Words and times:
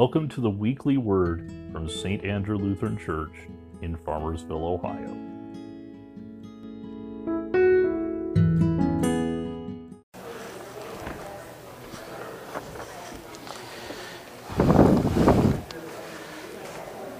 Welcome 0.00 0.28
to 0.28 0.40
the 0.40 0.48
weekly 0.48 0.96
word 0.96 1.52
from 1.72 1.88
St. 1.88 2.24
Andrew 2.24 2.56
Lutheran 2.56 2.96
Church 2.96 3.32
in 3.82 3.96
Farmersville, 3.96 4.62
Ohio. 4.62 5.12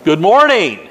Good 0.05 0.21
morning. 0.21 0.89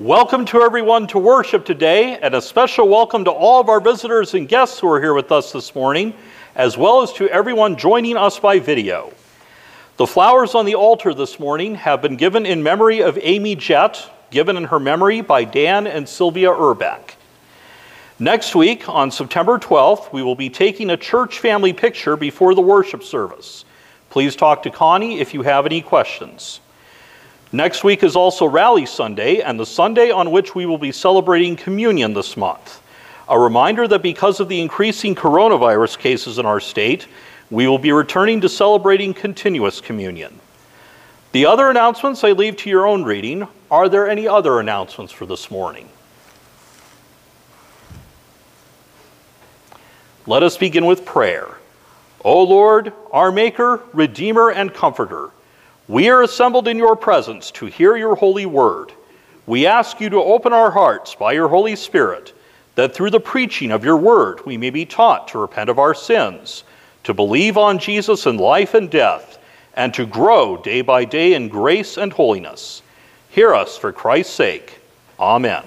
Welcome 0.00 0.44
to 0.46 0.62
everyone 0.62 1.06
to 1.06 1.20
worship 1.20 1.64
today, 1.64 2.18
and 2.18 2.34
a 2.34 2.42
special 2.42 2.88
welcome 2.88 3.24
to 3.26 3.30
all 3.30 3.60
of 3.60 3.68
our 3.68 3.80
visitors 3.80 4.34
and 4.34 4.48
guests 4.48 4.80
who 4.80 4.88
are 4.88 5.00
here 5.00 5.14
with 5.14 5.30
us 5.30 5.52
this 5.52 5.76
morning, 5.76 6.12
as 6.56 6.76
well 6.76 7.00
as 7.00 7.12
to 7.12 7.28
everyone 7.28 7.76
joining 7.76 8.16
us 8.16 8.40
by 8.40 8.58
video. 8.58 9.12
The 10.02 10.06
flowers 10.08 10.56
on 10.56 10.64
the 10.64 10.74
altar 10.74 11.14
this 11.14 11.38
morning 11.38 11.76
have 11.76 12.02
been 12.02 12.16
given 12.16 12.44
in 12.44 12.60
memory 12.60 13.04
of 13.04 13.16
Amy 13.22 13.54
Jett, 13.54 14.10
given 14.32 14.56
in 14.56 14.64
her 14.64 14.80
memory 14.80 15.20
by 15.20 15.44
Dan 15.44 15.86
and 15.86 16.08
Sylvia 16.08 16.48
Urbeck. 16.48 17.14
Next 18.18 18.56
week, 18.56 18.88
on 18.88 19.12
September 19.12 19.60
12th, 19.60 20.12
we 20.12 20.24
will 20.24 20.34
be 20.34 20.50
taking 20.50 20.90
a 20.90 20.96
church 20.96 21.38
family 21.38 21.72
picture 21.72 22.16
before 22.16 22.56
the 22.56 22.60
worship 22.60 23.04
service. 23.04 23.64
Please 24.10 24.34
talk 24.34 24.64
to 24.64 24.70
Connie 24.70 25.20
if 25.20 25.34
you 25.34 25.42
have 25.42 25.66
any 25.66 25.80
questions. 25.80 26.58
Next 27.52 27.84
week 27.84 28.02
is 28.02 28.16
also 28.16 28.44
Rally 28.44 28.86
Sunday, 28.86 29.40
and 29.40 29.56
the 29.56 29.64
Sunday 29.64 30.10
on 30.10 30.32
which 30.32 30.52
we 30.52 30.66
will 30.66 30.78
be 30.78 30.90
celebrating 30.90 31.54
communion 31.54 32.12
this 32.12 32.36
month. 32.36 32.82
A 33.28 33.38
reminder 33.38 33.86
that 33.86 34.02
because 34.02 34.40
of 34.40 34.48
the 34.48 34.60
increasing 34.60 35.14
coronavirus 35.14 35.96
cases 35.96 36.40
in 36.40 36.44
our 36.44 36.58
state, 36.58 37.06
we 37.52 37.68
will 37.68 37.78
be 37.78 37.92
returning 37.92 38.40
to 38.40 38.48
celebrating 38.48 39.12
continuous 39.12 39.78
communion. 39.78 40.40
The 41.32 41.44
other 41.44 41.68
announcements 41.68 42.24
I 42.24 42.32
leave 42.32 42.56
to 42.56 42.70
your 42.70 42.86
own 42.86 43.04
reading. 43.04 43.46
Are 43.70 43.90
there 43.90 44.08
any 44.08 44.26
other 44.26 44.58
announcements 44.58 45.12
for 45.12 45.26
this 45.26 45.50
morning? 45.50 45.86
Let 50.26 50.42
us 50.42 50.56
begin 50.56 50.86
with 50.86 51.04
prayer. 51.04 51.58
O 52.24 52.42
Lord, 52.42 52.94
our 53.10 53.30
Maker, 53.30 53.82
Redeemer, 53.92 54.50
and 54.50 54.72
Comforter, 54.72 55.28
we 55.88 56.08
are 56.08 56.22
assembled 56.22 56.68
in 56.68 56.78
your 56.78 56.96
presence 56.96 57.50
to 57.50 57.66
hear 57.66 57.98
your 57.98 58.14
holy 58.14 58.46
word. 58.46 58.92
We 59.44 59.66
ask 59.66 60.00
you 60.00 60.08
to 60.08 60.22
open 60.22 60.54
our 60.54 60.70
hearts 60.70 61.14
by 61.14 61.32
your 61.32 61.48
Holy 61.48 61.76
Spirit, 61.76 62.32
that 62.76 62.94
through 62.94 63.10
the 63.10 63.20
preaching 63.20 63.72
of 63.72 63.84
your 63.84 63.98
word 63.98 64.46
we 64.46 64.56
may 64.56 64.70
be 64.70 64.86
taught 64.86 65.28
to 65.28 65.38
repent 65.38 65.68
of 65.68 65.78
our 65.78 65.92
sins, 65.92 66.64
to 67.04 67.14
believe 67.14 67.56
on 67.56 67.78
Jesus 67.78 68.26
in 68.26 68.36
life 68.36 68.74
and 68.74 68.90
death, 68.90 69.38
and 69.74 69.92
to 69.94 70.06
grow 70.06 70.56
day 70.56 70.82
by 70.82 71.04
day 71.04 71.34
in 71.34 71.48
grace 71.48 71.96
and 71.96 72.12
holiness. 72.12 72.82
Hear 73.30 73.54
us 73.54 73.78
for 73.78 73.92
Christ's 73.92 74.34
sake. 74.34 74.80
Amen. 75.18 75.64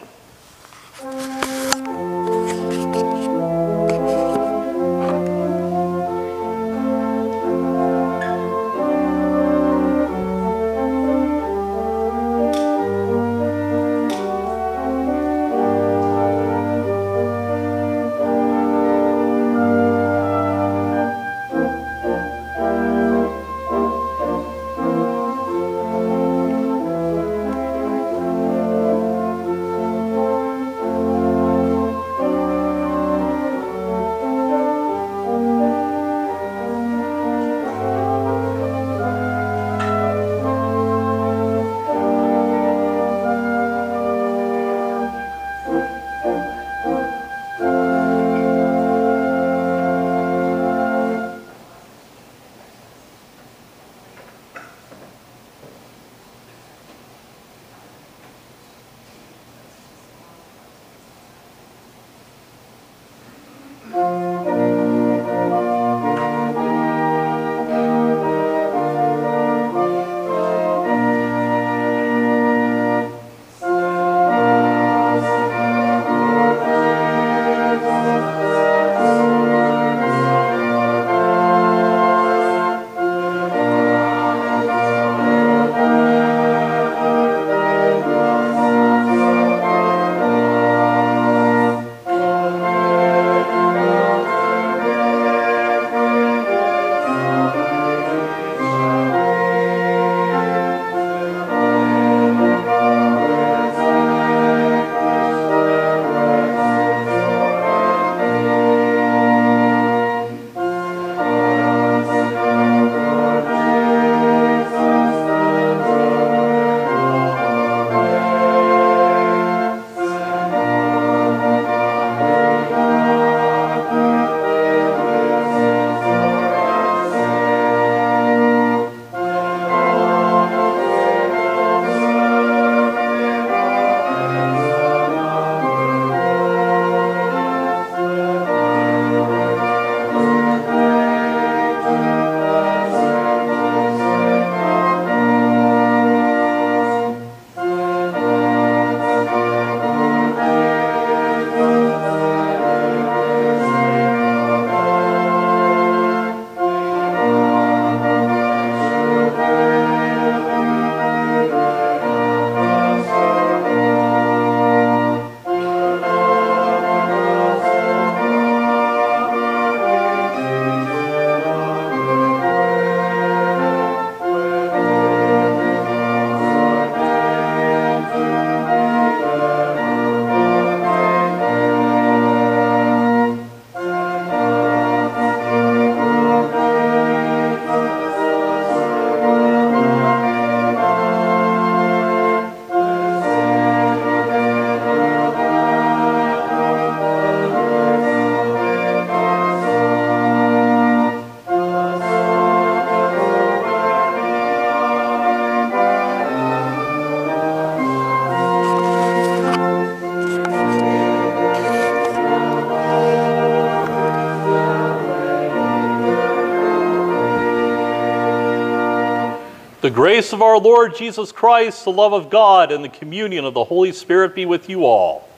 The 219.86 219.92
grace 219.92 220.34
of 220.34 220.42
our 220.42 220.58
Lord 220.58 220.96
Jesus 220.96 221.32
Christ, 221.32 221.86
the 221.86 221.92
love 221.92 222.12
of 222.12 222.32
God, 222.32 222.72
and 222.72 222.84
the 222.84 222.90
communion 222.90 223.46
of 223.46 223.54
the 223.54 223.64
Holy 223.64 223.92
Spirit 223.92 224.34
be 224.34 224.48
with 224.48 224.68
you 224.68 224.84
all. 224.84 225.30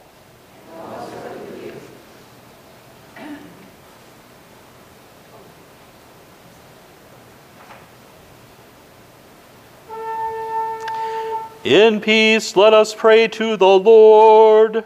In 11.66 12.00
peace, 12.00 12.56
let 12.56 12.74
us 12.74 12.96
pray 12.96 13.28
to 13.28 13.58
the 13.58 13.68
Lord. 13.68 14.86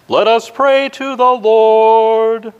let 0.11 0.27
us 0.27 0.49
pray 0.49 0.89
to 0.89 1.15
the 1.15 1.23
Lord. 1.23 2.53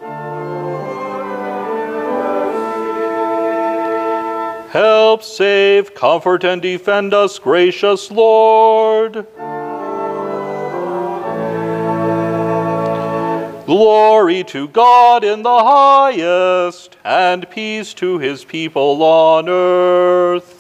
Help, 4.72 5.22
save, 5.22 5.94
comfort, 5.94 6.46
and 6.46 6.62
defend 6.62 7.14
us, 7.14 7.40
gracious 7.40 8.10
Lord. 8.10 9.28
Glory 13.66 14.46
to 14.46 14.70
God 14.70 15.26
in 15.26 15.44
the 15.44 15.50
highest, 15.50 16.96
and 17.04 17.50
peace 17.50 17.94
to 17.96 18.18
his 18.18 18.46
people 18.46 19.04
on 19.04 19.50
earth. 19.50 20.51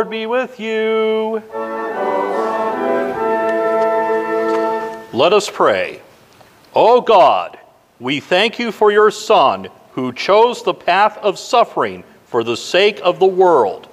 Lord 0.00 0.08
be 0.08 0.24
with 0.24 0.58
you. 0.58 1.42
Let 5.12 5.34
us 5.34 5.50
pray. 5.50 6.00
O 6.74 7.02
God, 7.02 7.58
we 7.98 8.18
thank 8.18 8.58
you 8.58 8.72
for 8.72 8.90
your 8.90 9.10
Son, 9.10 9.68
who 9.92 10.14
chose 10.14 10.62
the 10.62 10.72
path 10.72 11.18
of 11.18 11.38
suffering 11.38 12.02
for 12.24 12.42
the 12.42 12.56
sake 12.56 12.98
of 13.02 13.18
the 13.18 13.26
world. 13.26 13.90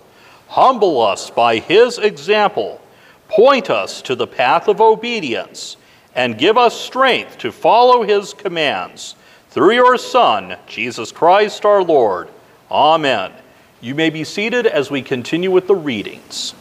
Humble 0.48 1.02
us 1.02 1.30
by 1.30 1.60
his 1.60 1.98
example, 1.98 2.80
point 3.28 3.70
us 3.70 4.02
to 4.04 4.16
the 4.16 4.28
path 4.28 4.70
of 4.70 4.80
obedience, 4.80 5.76
and 6.16 6.38
give 6.38 6.58
us 6.58 6.80
strength 6.80 7.38
to 7.40 7.52
follow 7.52 8.04
his 8.04 8.34
commands. 8.34 9.16
Through 9.50 9.74
your 9.74 9.98
Son, 9.98 10.56
Jesus 10.68 11.12
Christ 11.12 11.66
our 11.66 11.84
Lord. 11.84 12.30
Amen. 12.72 13.34
You 13.80 13.94
may 13.94 14.10
be 14.10 14.24
seated 14.24 14.66
as 14.66 14.90
we 14.90 15.04
continue 15.04 15.52
with 15.52 15.68
the 15.68 15.76
readings. 15.76 16.56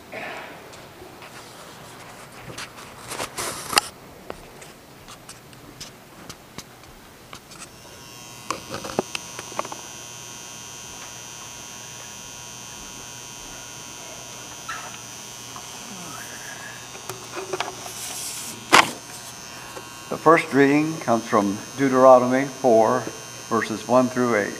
The 20.11 20.19
first 20.19 20.53
reading 20.53 20.95
comes 20.99 21.27
from 21.27 21.57
Deuteronomy 21.79 22.45
4, 22.45 23.01
verses 23.49 23.89
1 23.89 24.09
through 24.09 24.37
8. 24.37 24.53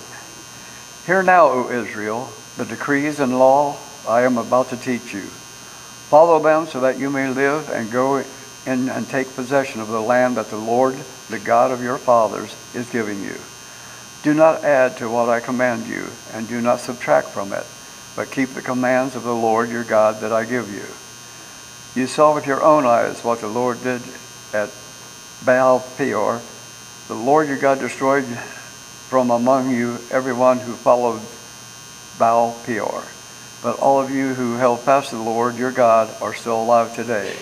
Hear 1.05 1.23
now, 1.23 1.49
O 1.49 1.71
Israel, 1.71 2.31
the 2.57 2.65
decrees 2.65 3.21
and 3.21 3.39
law 3.39 3.77
I 4.09 4.23
am 4.23 4.39
about 4.39 4.71
to 4.71 4.77
teach 4.77 5.13
you. 5.13 5.23
Follow 6.09 6.41
them 6.41 6.67
so 6.67 6.81
that 6.81 6.99
you 6.99 7.11
may 7.11 7.29
live 7.29 7.69
and 7.71 7.91
go 7.91 8.25
in 8.65 8.89
and 8.89 9.09
take 9.09 9.35
possession 9.35 9.81
of 9.81 9.89
the 9.89 10.01
land 10.01 10.37
that 10.37 10.49
the 10.49 10.57
Lord, 10.57 10.97
the 11.29 11.39
God 11.39 11.71
of 11.71 11.83
your 11.83 11.99
fathers, 11.99 12.55
is 12.75 12.89
giving 12.91 13.23
you. 13.23 13.35
Do 14.23 14.33
not 14.33 14.65
add 14.65 14.97
to 14.99 15.09
what 15.09 15.29
I 15.29 15.41
command 15.41 15.87
you, 15.87 16.07
and 16.33 16.49
do 16.49 16.61
not 16.61 16.81
subtract 16.81 17.29
from 17.29 17.53
it, 17.53 17.65
but 18.17 18.31
keep 18.31 18.51
the 18.51 18.63
commands 18.63 19.15
of 19.15 19.23
the 19.25 19.35
Lord 19.35 19.71
your 19.71 19.85
God 19.85 20.21
that 20.21 20.33
I 20.33 20.45
give 20.45 20.73
you. 20.73 22.01
You 22.01 22.07
saw 22.07 22.35
with 22.35 22.47
your 22.47 22.63
own 22.63 22.87
eyes 22.87 23.23
what 23.23 23.41
the 23.41 23.49
Lord 23.49 23.83
did 23.83 24.03
at 24.53 24.71
Baal 25.45 25.81
Peor. 25.97 26.41
The 27.09 27.15
Lord 27.15 27.49
your 27.49 27.59
God 27.59 27.79
destroyed 27.79 28.25
from 28.25 29.31
among 29.31 29.71
you 29.71 29.99
everyone 30.11 30.59
who 30.59 30.75
followed 30.75 31.21
Baal 32.19 32.57
Peor. 32.65 33.05
But 33.63 33.79
all 33.79 34.01
of 34.01 34.11
you 34.11 34.35
who 34.35 34.57
held 34.57 34.81
fast 34.81 35.11
to 35.11 35.17
the 35.17 35.23
Lord 35.23 35.57
your 35.57 35.73
God 35.73 36.15
are 36.21 36.35
still 36.35 36.63
alive 36.63 36.95
today. 36.95 37.35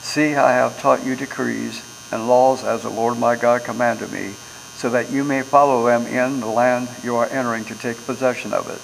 See, 0.00 0.34
I 0.34 0.52
have 0.52 0.80
taught 0.80 1.04
you 1.04 1.16
decrees 1.16 1.82
and 2.12 2.28
laws 2.28 2.64
as 2.64 2.82
the 2.82 2.88
Lord 2.88 3.18
my 3.18 3.36
God 3.36 3.64
commanded 3.64 4.12
me, 4.12 4.34
so 4.76 4.90
that 4.90 5.10
you 5.10 5.24
may 5.24 5.42
follow 5.42 5.86
them 5.86 6.06
in 6.06 6.40
the 6.40 6.46
land 6.46 6.88
you 7.02 7.16
are 7.16 7.26
entering 7.26 7.64
to 7.64 7.74
take 7.74 8.06
possession 8.06 8.52
of 8.52 8.68
it. 8.68 8.80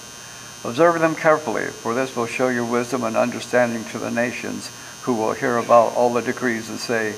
Observe 0.69 1.01
them 1.01 1.15
carefully, 1.15 1.67
for 1.67 1.95
this 1.95 2.15
will 2.15 2.27
show 2.27 2.49
your 2.49 2.65
wisdom 2.65 3.05
and 3.05 3.17
understanding 3.17 3.85
to 3.87 3.99
the 3.99 4.11
nations 4.11 4.71
who 5.03 5.15
will 5.15 5.33
hear 5.33 5.57
about 5.57 5.95
all 5.95 6.13
the 6.13 6.23
decrees 6.23 6.69
and 6.69 6.79
say, 6.79 7.15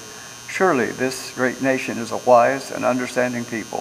Surely 0.49 0.87
this 0.87 1.33
great 1.35 1.61
nation 1.61 1.99
is 1.99 2.13
a 2.13 2.17
wise 2.19 2.71
and 2.71 2.85
understanding 2.85 3.45
people. 3.45 3.81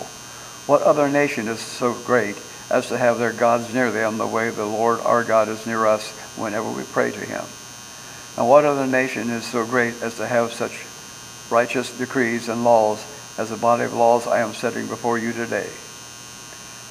What 0.66 0.82
other 0.82 1.10
nation 1.10 1.48
is 1.48 1.60
so 1.60 1.94
great 1.94 2.36
as 2.70 2.88
to 2.88 2.98
have 2.98 3.20
their 3.20 3.34
gods 3.34 3.74
near 3.74 3.92
them 3.92 4.18
the 4.18 4.28
way 4.28 4.50
the 4.50 4.66
Lord 4.66 5.00
our 5.02 5.24
God 5.24 5.50
is 5.50 5.66
near 5.66 5.86
us 5.86 6.12
whenever 6.38 6.70
we 6.70 6.84
pray 6.84 7.12
to 7.12 7.20
him? 7.20 7.44
And 8.38 8.50
what 8.50 8.66
other 8.66 8.88
nation 8.88 9.30
is 9.30 9.46
so 9.46 9.66
great 9.66 10.02
as 10.02 10.16
to 10.18 10.26
have 10.26 10.54
such 10.54 10.86
righteous 11.52 11.96
decrees 11.98 12.50
and 12.50 12.64
laws 12.64 13.06
as 13.38 13.50
the 13.50 13.58
body 13.58 13.84
of 13.84 13.94
laws 13.94 14.26
I 14.26 14.40
am 14.40 14.54
setting 14.54 14.88
before 14.88 15.18
you 15.18 15.34
today? 15.34 15.70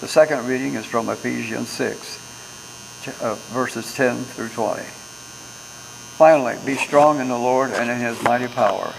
The 0.01 0.09
second 0.09 0.47
reading 0.47 0.75
is 0.75 0.85
from 0.85 1.09
Ephesians 1.09 1.69
6, 1.69 3.21
uh, 3.23 3.35
verses 3.51 3.95
10 3.95 4.25
through 4.25 4.49
20. 4.51 4.83
Finally, 6.19 6.57
be 6.65 6.77
strong 6.77 7.21
in 7.21 7.29
the 7.29 7.39
Lord 7.39 7.71
and 7.71 7.91
in 7.91 7.99
his 7.99 8.23
mighty 8.23 8.47
power. 8.47 8.93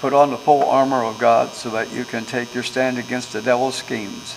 Put 0.00 0.12
on 0.12 0.30
the 0.30 0.38
full 0.38 0.62
armor 0.62 1.02
of 1.04 1.18
God 1.18 1.54
so 1.54 1.70
that 1.70 1.92
you 1.92 2.04
can 2.04 2.24
take 2.24 2.54
your 2.54 2.62
stand 2.62 2.98
against 2.98 3.32
the 3.32 3.42
devil's 3.42 3.74
schemes. 3.74 4.36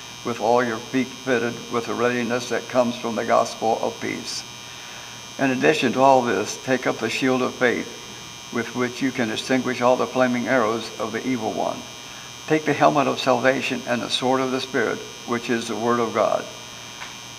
with 0.23 0.39
all 0.39 0.63
your 0.63 0.77
feet 0.77 1.07
fitted 1.07 1.53
with 1.71 1.85
the 1.85 1.93
readiness 1.93 2.49
that 2.49 2.67
comes 2.69 2.95
from 2.95 3.15
the 3.15 3.25
gospel 3.25 3.79
of 3.81 3.99
peace. 3.99 4.43
In 5.39 5.49
addition 5.49 5.93
to 5.93 6.01
all 6.01 6.21
this, 6.21 6.57
take 6.63 6.85
up 6.85 6.97
the 6.97 7.09
shield 7.09 7.41
of 7.41 7.55
faith, 7.55 7.97
with 8.53 8.75
which 8.75 9.01
you 9.01 9.11
can 9.11 9.31
extinguish 9.31 9.81
all 9.81 9.95
the 9.95 10.05
flaming 10.05 10.47
arrows 10.47 10.89
of 10.99 11.11
the 11.11 11.25
evil 11.27 11.51
one. 11.51 11.77
Take 12.47 12.65
the 12.65 12.73
helmet 12.73 13.07
of 13.07 13.19
salvation 13.19 13.81
and 13.87 14.01
the 14.01 14.09
sword 14.09 14.41
of 14.41 14.51
the 14.51 14.61
Spirit, 14.61 14.99
which 15.25 15.49
is 15.49 15.67
the 15.67 15.75
Word 15.75 15.99
of 15.99 16.13
God, 16.13 16.45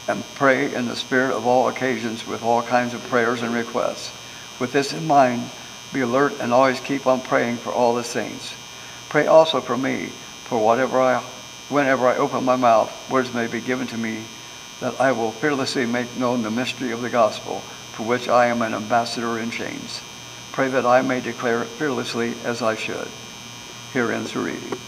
and 0.08 0.24
pray 0.34 0.74
in 0.74 0.86
the 0.86 0.96
Spirit 0.96 1.34
of 1.36 1.46
all 1.46 1.68
occasions 1.68 2.26
with 2.26 2.42
all 2.42 2.62
kinds 2.62 2.94
of 2.94 3.02
prayers 3.08 3.42
and 3.42 3.54
requests. 3.54 4.10
With 4.58 4.72
this 4.72 4.92
in 4.92 5.06
mind, 5.06 5.50
be 5.92 6.00
alert 6.00 6.40
and 6.40 6.52
always 6.52 6.80
keep 6.80 7.06
on 7.06 7.20
praying 7.20 7.58
for 7.58 7.70
all 7.70 7.94
the 7.94 8.04
saints. 8.04 8.54
Pray 9.10 9.26
also 9.26 9.60
for 9.60 9.76
me, 9.76 10.06
for 10.44 10.58
whatever 10.58 11.00
I, 11.00 11.22
whenever 11.73 12.07
I 12.07 12.17
open 12.17 12.45
my 12.45 12.57
mouth, 12.57 13.11
words 13.11 13.33
may 13.33 13.47
be 13.47 13.61
given 13.61 13.87
to 13.88 13.97
me, 13.97 14.23
that 14.81 15.00
I 15.00 15.12
will 15.12 15.33
fearlessly 15.33 15.87
make 15.87 16.17
known 16.17 16.43
the 16.43 16.50
mystery 16.50 16.93
of 16.93 17.00
the 17.00 17.11
gospel, 17.11 17.61
for 17.93 18.05
which 18.05 18.29
I 18.29 18.47
am 18.47 18.62
an 18.62 18.75
ambassador 18.75 19.38
in 19.38 19.50
chains. 19.50 20.00
Pray 20.52 20.69
that 20.69 20.85
I 20.85 21.02
may 21.02 21.21
declare 21.21 21.62
it 21.62 21.69
fearlessly 21.69 22.35
as 22.45 22.62
I 22.62 22.76
should. 22.76 23.09
Here 23.93 24.12
ends 24.12 24.33
the 24.33 24.41
reading. 24.41 24.79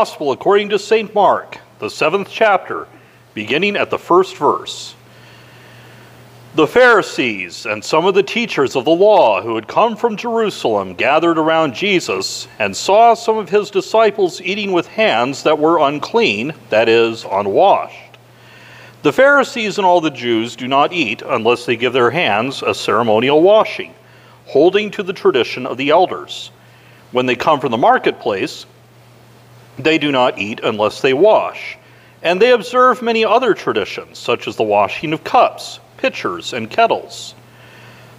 Gospel 0.00 0.32
according 0.32 0.70
to 0.70 0.78
St. 0.78 1.14
Mark, 1.14 1.58
the 1.78 1.90
seventh 1.90 2.30
chapter, 2.30 2.88
beginning 3.34 3.76
at 3.76 3.90
the 3.90 3.98
first 3.98 4.34
verse. 4.34 4.94
The 6.54 6.66
Pharisees 6.66 7.66
and 7.66 7.84
some 7.84 8.06
of 8.06 8.14
the 8.14 8.22
teachers 8.22 8.76
of 8.76 8.86
the 8.86 8.92
law 8.92 9.42
who 9.42 9.54
had 9.56 9.68
come 9.68 9.96
from 9.96 10.16
Jerusalem 10.16 10.94
gathered 10.94 11.36
around 11.36 11.74
Jesus 11.74 12.48
and 12.58 12.74
saw 12.74 13.12
some 13.12 13.36
of 13.36 13.50
his 13.50 13.70
disciples 13.70 14.40
eating 14.40 14.72
with 14.72 14.86
hands 14.86 15.42
that 15.42 15.58
were 15.58 15.86
unclean, 15.86 16.54
that 16.70 16.88
is, 16.88 17.26
unwashed. 17.30 18.16
The 19.02 19.12
Pharisees 19.12 19.76
and 19.76 19.86
all 19.86 20.00
the 20.00 20.08
Jews 20.08 20.56
do 20.56 20.66
not 20.66 20.94
eat 20.94 21.20
unless 21.20 21.66
they 21.66 21.76
give 21.76 21.92
their 21.92 22.10
hands 22.10 22.62
a 22.62 22.74
ceremonial 22.74 23.42
washing, 23.42 23.92
holding 24.46 24.90
to 24.92 25.02
the 25.02 25.12
tradition 25.12 25.66
of 25.66 25.76
the 25.76 25.90
elders. 25.90 26.52
When 27.12 27.26
they 27.26 27.36
come 27.36 27.60
from 27.60 27.70
the 27.70 27.76
marketplace, 27.76 28.64
they 29.82 29.98
do 29.98 30.12
not 30.12 30.38
eat 30.38 30.60
unless 30.62 31.00
they 31.00 31.14
wash. 31.14 31.76
And 32.22 32.40
they 32.40 32.52
observe 32.52 33.00
many 33.00 33.24
other 33.24 33.54
traditions, 33.54 34.18
such 34.18 34.46
as 34.46 34.56
the 34.56 34.62
washing 34.62 35.12
of 35.12 35.24
cups, 35.24 35.80
pitchers, 35.96 36.52
and 36.52 36.70
kettles. 36.70 37.34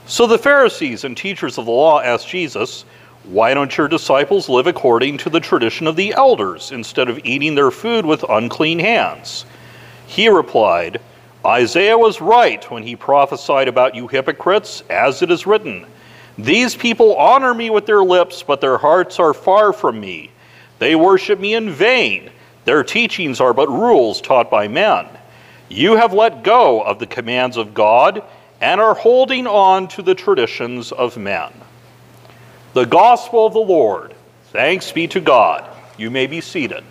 So 0.07 0.25
the 0.25 0.39
Pharisees 0.39 1.03
and 1.03 1.15
teachers 1.15 1.57
of 1.57 1.65
the 1.65 1.71
law 1.71 2.01
asked 2.01 2.27
Jesus, 2.27 2.83
Why 3.23 3.53
don't 3.53 3.77
your 3.77 3.87
disciples 3.87 4.49
live 4.49 4.67
according 4.67 5.19
to 5.19 5.29
the 5.29 5.39
tradition 5.39 5.85
of 5.87 5.95
the 5.95 6.13
elders 6.13 6.71
instead 6.71 7.09
of 7.09 7.19
eating 7.23 7.55
their 7.55 7.71
food 7.71 8.05
with 8.05 8.25
unclean 8.27 8.79
hands? 8.79 9.45
He 10.07 10.27
replied, 10.27 10.99
Isaiah 11.45 11.97
was 11.97 12.21
right 12.21 12.69
when 12.69 12.83
he 12.83 12.95
prophesied 12.95 13.67
about 13.67 13.95
you 13.95 14.07
hypocrites, 14.07 14.83
as 14.89 15.21
it 15.21 15.31
is 15.31 15.47
written, 15.47 15.85
These 16.37 16.75
people 16.75 17.15
honor 17.15 17.53
me 17.53 17.69
with 17.69 17.85
their 17.85 18.03
lips, 18.03 18.43
but 18.43 18.61
their 18.61 18.77
hearts 18.77 19.19
are 19.19 19.33
far 19.33 19.73
from 19.73 19.99
me. 19.99 20.30
They 20.81 20.95
worship 20.95 21.39
me 21.39 21.53
in 21.53 21.69
vain. 21.69 22.31
Their 22.65 22.83
teachings 22.83 23.39
are 23.39 23.53
but 23.53 23.69
rules 23.69 24.19
taught 24.19 24.49
by 24.49 24.67
men. 24.67 25.05
You 25.69 25.95
have 25.95 26.11
let 26.11 26.43
go 26.43 26.81
of 26.81 26.97
the 26.97 27.05
commands 27.05 27.55
of 27.55 27.75
God 27.75 28.23
and 28.59 28.81
are 28.81 28.95
holding 28.95 29.45
on 29.45 29.89
to 29.89 30.01
the 30.01 30.15
traditions 30.15 30.91
of 30.91 31.17
men. 31.17 31.53
The 32.73 32.85
gospel 32.85 33.45
of 33.45 33.53
the 33.53 33.59
Lord. 33.59 34.15
Thanks 34.53 34.91
be 34.91 35.07
to 35.09 35.21
God. 35.21 35.69
You 35.99 36.09
may 36.09 36.25
be 36.25 36.41
seated. 36.41 36.83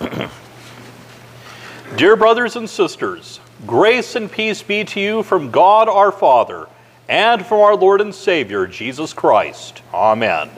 Dear 1.96 2.16
brothers 2.16 2.56
and 2.56 2.68
sisters, 2.68 3.40
grace 3.66 4.16
and 4.16 4.30
peace 4.30 4.62
be 4.62 4.84
to 4.84 5.00
you 5.00 5.22
from 5.22 5.50
God 5.50 5.88
our 5.88 6.12
Father 6.12 6.66
and 7.08 7.46
from 7.46 7.60
our 7.60 7.74
Lord 7.74 8.02
and 8.02 8.14
Savior, 8.14 8.66
Jesus 8.66 9.14
Christ. 9.14 9.80
Amen. 9.94 10.50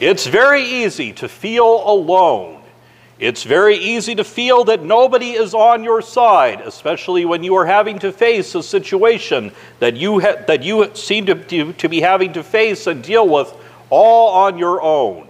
It's 0.00 0.26
very 0.26 0.64
easy 0.64 1.12
to 1.14 1.28
feel 1.28 1.86
alone. 1.86 2.62
It's 3.18 3.42
very 3.42 3.76
easy 3.76 4.14
to 4.14 4.24
feel 4.24 4.64
that 4.64 4.82
nobody 4.82 5.32
is 5.32 5.52
on 5.52 5.84
your 5.84 6.00
side, 6.00 6.62
especially 6.62 7.26
when 7.26 7.44
you 7.44 7.54
are 7.56 7.66
having 7.66 7.98
to 7.98 8.10
face 8.10 8.54
a 8.54 8.62
situation 8.62 9.52
that 9.78 9.94
you, 9.94 10.20
ha- 10.20 10.42
that 10.46 10.62
you 10.62 10.90
seem 10.94 11.26
to, 11.26 11.34
to, 11.34 11.74
to 11.74 11.88
be 11.90 12.00
having 12.00 12.32
to 12.32 12.42
face 12.42 12.86
and 12.86 13.04
deal 13.04 13.28
with 13.28 13.52
all 13.90 14.46
on 14.46 14.56
your 14.56 14.80
own. 14.80 15.28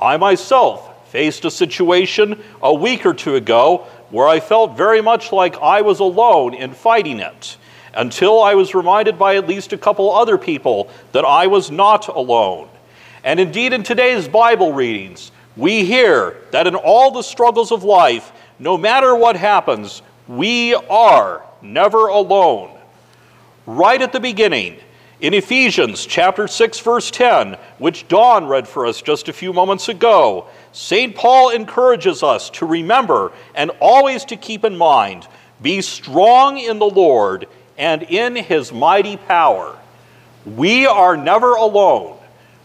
I 0.00 0.16
myself 0.16 1.10
faced 1.10 1.44
a 1.44 1.50
situation 1.50 2.40
a 2.62 2.72
week 2.72 3.04
or 3.04 3.14
two 3.14 3.34
ago 3.34 3.88
where 4.10 4.28
I 4.28 4.38
felt 4.38 4.76
very 4.76 5.02
much 5.02 5.32
like 5.32 5.56
I 5.56 5.80
was 5.80 5.98
alone 5.98 6.54
in 6.54 6.72
fighting 6.72 7.18
it 7.18 7.56
until 7.94 8.40
I 8.40 8.54
was 8.54 8.76
reminded 8.76 9.18
by 9.18 9.34
at 9.34 9.48
least 9.48 9.72
a 9.72 9.78
couple 9.78 10.14
other 10.14 10.38
people 10.38 10.88
that 11.10 11.24
I 11.24 11.48
was 11.48 11.68
not 11.68 12.06
alone. 12.06 12.68
And 13.24 13.40
indeed, 13.40 13.72
in 13.72 13.82
today's 13.82 14.28
Bible 14.28 14.72
readings, 14.72 15.32
we 15.56 15.84
hear 15.84 16.36
that 16.52 16.66
in 16.66 16.74
all 16.74 17.10
the 17.10 17.22
struggles 17.22 17.72
of 17.72 17.84
life, 17.84 18.32
no 18.58 18.78
matter 18.78 19.14
what 19.14 19.36
happens, 19.36 20.02
we 20.28 20.74
are 20.74 21.42
never 21.62 22.08
alone. 22.08 22.70
Right 23.66 24.00
at 24.00 24.12
the 24.12 24.20
beginning, 24.20 24.78
in 25.20 25.34
Ephesians 25.34 26.06
chapter 26.06 26.46
6 26.46 26.78
verse 26.80 27.10
10, 27.10 27.56
which 27.78 28.06
Dawn 28.06 28.46
read 28.46 28.68
for 28.68 28.86
us 28.86 29.02
just 29.02 29.28
a 29.28 29.32
few 29.32 29.52
moments 29.52 29.88
ago, 29.88 30.46
St. 30.72 31.14
Paul 31.14 31.50
encourages 31.50 32.22
us 32.22 32.50
to 32.50 32.66
remember 32.66 33.32
and 33.54 33.72
always 33.80 34.24
to 34.26 34.36
keep 34.36 34.64
in 34.64 34.76
mind, 34.76 35.26
be 35.60 35.82
strong 35.82 36.58
in 36.58 36.78
the 36.78 36.88
Lord 36.88 37.48
and 37.76 38.04
in 38.04 38.36
his 38.36 38.72
mighty 38.72 39.16
power. 39.16 39.76
We 40.46 40.86
are 40.86 41.16
never 41.16 41.54
alone. 41.54 42.17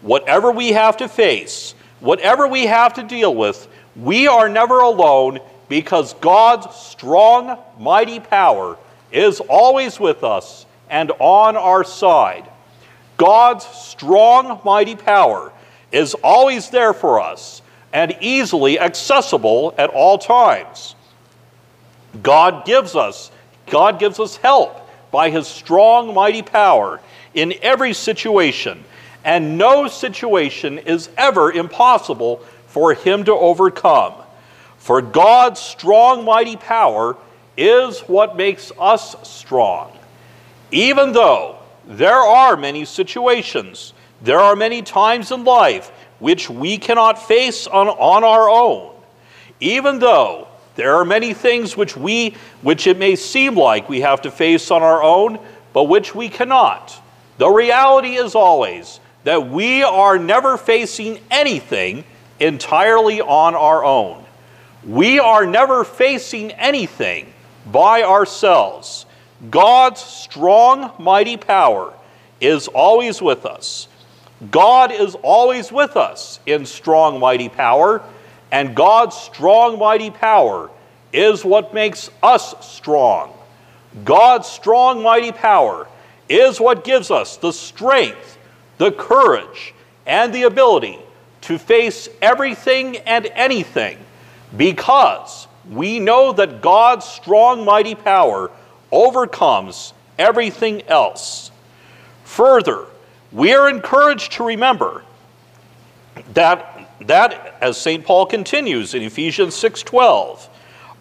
Whatever 0.03 0.51
we 0.51 0.73
have 0.73 0.97
to 0.97 1.07
face, 1.07 1.73
whatever 2.01 2.47
we 2.47 2.65
have 2.65 2.93
to 2.95 3.03
deal 3.03 3.33
with, 3.33 3.67
we 3.95 4.27
are 4.27 4.49
never 4.49 4.81
alone 4.81 5.39
because 5.69 6.13
God's 6.15 6.75
strong, 6.75 7.57
mighty 7.79 8.19
power 8.19 8.77
is 9.11 9.39
always 9.39 9.99
with 9.99 10.23
us 10.23 10.65
and 10.89 11.11
on 11.19 11.55
our 11.55 11.83
side. 11.83 12.49
God's 13.17 13.65
strong, 13.65 14.59
mighty 14.65 14.95
power 14.95 15.53
is 15.91 16.13
always 16.15 16.69
there 16.69 16.93
for 16.93 17.21
us 17.21 17.61
and 17.93 18.15
easily 18.19 18.79
accessible 18.79 19.73
at 19.77 19.89
all 19.89 20.17
times. 20.17 20.95
God 22.21 22.65
gives 22.65 22.95
us, 22.95 23.31
God 23.67 23.99
gives 23.99 24.19
us 24.19 24.35
help 24.35 24.89
by 25.11 25.29
his 25.29 25.47
strong, 25.47 26.13
mighty 26.13 26.41
power 26.41 26.99
in 27.33 27.53
every 27.61 27.93
situation 27.93 28.83
and 29.23 29.57
no 29.57 29.87
situation 29.87 30.79
is 30.79 31.09
ever 31.17 31.51
impossible 31.51 32.37
for 32.67 32.93
him 32.93 33.23
to 33.25 33.33
overcome. 33.33 34.13
For 34.77 35.01
God's 35.01 35.61
strong, 35.61 36.25
mighty 36.25 36.57
power 36.57 37.15
is 37.55 38.01
what 38.01 38.35
makes 38.35 38.71
us 38.79 39.15
strong. 39.27 39.97
Even 40.71 41.13
though 41.13 41.57
there 41.85 42.15
are 42.15 42.57
many 42.57 42.85
situations, 42.85 43.93
there 44.21 44.39
are 44.39 44.55
many 44.55 44.81
times 44.81 45.31
in 45.31 45.43
life 45.43 45.89
which 46.19 46.49
we 46.49 46.77
cannot 46.77 47.21
face 47.21 47.67
on, 47.67 47.87
on 47.87 48.23
our 48.23 48.49
own, 48.49 48.95
even 49.59 49.99
though 49.99 50.47
there 50.75 50.95
are 50.95 51.05
many 51.05 51.33
things 51.33 51.77
which 51.77 51.95
we 51.95 52.35
which 52.61 52.87
it 52.87 52.97
may 52.97 53.15
seem 53.15 53.55
like 53.55 53.87
we 53.87 54.01
have 54.01 54.21
to 54.21 54.31
face 54.31 54.71
on 54.71 54.81
our 54.81 55.03
own, 55.03 55.37
but 55.73 55.83
which 55.83 56.15
we 56.15 56.29
cannot. 56.29 56.99
The 57.37 57.49
reality 57.49 58.15
is 58.15 58.35
always 58.35 58.99
that 59.23 59.49
we 59.49 59.83
are 59.83 60.17
never 60.17 60.57
facing 60.57 61.19
anything 61.31 62.03
entirely 62.39 63.21
on 63.21 63.55
our 63.55 63.83
own. 63.83 64.23
We 64.85 65.19
are 65.19 65.45
never 65.45 65.83
facing 65.83 66.51
anything 66.51 67.31
by 67.71 68.03
ourselves. 68.03 69.05
God's 69.49 70.01
strong, 70.01 70.91
mighty 70.99 71.37
power 71.37 71.93
is 72.41 72.67
always 72.67 73.21
with 73.21 73.45
us. 73.45 73.87
God 74.51 74.91
is 74.91 75.15
always 75.21 75.71
with 75.71 75.95
us 75.95 76.39
in 76.45 76.65
strong, 76.65 77.19
mighty 77.19 77.47
power, 77.47 78.01
and 78.51 78.75
God's 78.75 79.15
strong, 79.15 79.79
mighty 79.79 80.09
power 80.09 80.69
is 81.13 81.45
what 81.45 81.73
makes 81.73 82.09
us 82.21 82.53
strong. 82.65 83.33
God's 84.03 84.47
strong, 84.47 85.01
mighty 85.01 85.31
power 85.31 85.87
is 86.27 86.59
what 86.59 86.83
gives 86.83 87.11
us 87.11 87.37
the 87.37 87.53
strength 87.53 88.32
the 88.77 88.91
courage, 88.91 89.73
and 90.05 90.33
the 90.33 90.43
ability 90.43 90.99
to 91.41 91.57
face 91.57 92.09
everything 92.21 92.97
and 92.97 93.25
anything 93.27 93.97
because 94.55 95.47
we 95.69 95.99
know 95.99 96.33
that 96.33 96.61
God's 96.61 97.05
strong, 97.05 97.65
mighty 97.65 97.95
power 97.95 98.51
overcomes 98.91 99.93
everything 100.17 100.83
else. 100.83 101.51
Further, 102.25 102.85
we 103.31 103.53
are 103.53 103.69
encouraged 103.69 104.33
to 104.33 104.43
remember 104.43 105.03
that, 106.33 106.89
that 107.01 107.57
as 107.61 107.77
St. 107.77 108.05
Paul 108.05 108.25
continues 108.25 108.93
in 108.93 109.01
Ephesians 109.01 109.55
6:12, 109.55 110.47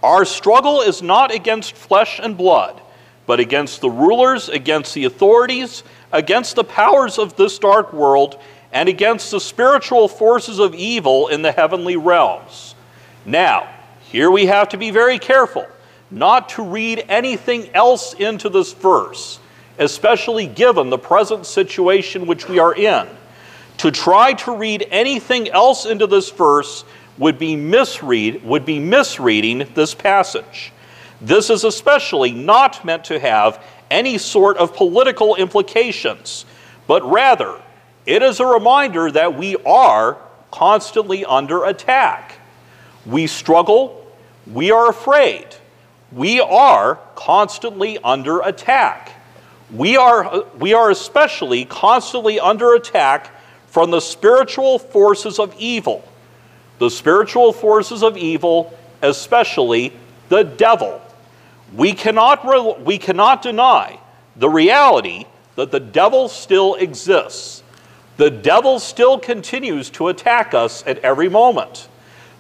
our 0.02 0.24
struggle 0.24 0.80
is 0.80 1.02
not 1.02 1.32
against 1.32 1.76
flesh 1.76 2.18
and 2.18 2.36
blood, 2.36 2.80
but 3.26 3.38
against 3.38 3.80
the 3.80 3.90
rulers, 3.90 4.48
against 4.48 4.94
the 4.94 5.04
authorities, 5.04 5.84
against 6.12 6.56
the 6.56 6.64
powers 6.64 7.18
of 7.18 7.36
this 7.36 7.58
dark 7.58 7.92
world 7.92 8.38
and 8.72 8.88
against 8.88 9.30
the 9.30 9.40
spiritual 9.40 10.08
forces 10.08 10.58
of 10.58 10.74
evil 10.74 11.28
in 11.28 11.42
the 11.42 11.52
heavenly 11.52 11.96
realms. 11.96 12.74
Now, 13.24 13.68
here 14.02 14.30
we 14.30 14.46
have 14.46 14.70
to 14.70 14.76
be 14.76 14.90
very 14.90 15.18
careful 15.18 15.66
not 16.10 16.50
to 16.50 16.62
read 16.62 17.04
anything 17.08 17.74
else 17.74 18.12
into 18.14 18.48
this 18.48 18.72
verse, 18.72 19.38
especially 19.78 20.46
given 20.46 20.90
the 20.90 20.98
present 20.98 21.46
situation 21.46 22.26
which 22.26 22.48
we 22.48 22.58
are 22.58 22.74
in. 22.74 23.08
To 23.78 23.90
try 23.90 24.34
to 24.34 24.54
read 24.54 24.86
anything 24.90 25.48
else 25.48 25.86
into 25.86 26.06
this 26.06 26.30
verse 26.30 26.84
would 27.18 27.38
be 27.38 27.56
misread 27.56 28.42
would 28.44 28.64
be 28.64 28.78
misreading 28.78 29.68
this 29.74 29.94
passage. 29.94 30.72
This 31.20 31.50
is 31.50 31.64
especially 31.64 32.32
not 32.32 32.84
meant 32.84 33.04
to 33.04 33.18
have 33.18 33.62
any 33.92 34.18
sort 34.18 34.56
of 34.56 34.74
political 34.74 35.36
implications, 35.36 36.46
but 36.86 37.04
rather 37.04 37.60
it 38.06 38.22
is 38.22 38.40
a 38.40 38.46
reminder 38.46 39.10
that 39.10 39.36
we 39.36 39.56
are 39.64 40.16
constantly 40.50 41.24
under 41.24 41.64
attack. 41.64 42.38
We 43.04 43.26
struggle, 43.26 44.06
we 44.50 44.70
are 44.70 44.88
afraid, 44.88 45.46
we 46.10 46.40
are 46.40 46.98
constantly 47.14 47.98
under 47.98 48.40
attack. 48.40 49.12
We 49.70 49.96
are, 49.96 50.44
we 50.58 50.74
are 50.74 50.90
especially 50.90 51.64
constantly 51.66 52.40
under 52.40 52.74
attack 52.74 53.30
from 53.68 53.90
the 53.90 54.00
spiritual 54.00 54.78
forces 54.78 55.38
of 55.38 55.54
evil. 55.58 56.06
The 56.78 56.90
spiritual 56.90 57.52
forces 57.52 58.02
of 58.02 58.16
evil, 58.16 58.76
especially 59.02 59.92
the 60.28 60.42
devil. 60.42 61.00
We 61.74 61.92
cannot, 61.92 62.84
we 62.84 62.98
cannot 62.98 63.42
deny 63.42 63.98
the 64.36 64.48
reality 64.48 65.24
that 65.56 65.70
the 65.70 65.80
devil 65.80 66.28
still 66.28 66.74
exists. 66.76 67.62
The 68.16 68.30
devil 68.30 68.78
still 68.78 69.18
continues 69.18 69.90
to 69.90 70.08
attack 70.08 70.54
us 70.54 70.84
at 70.86 70.98
every 70.98 71.28
moment. 71.28 71.88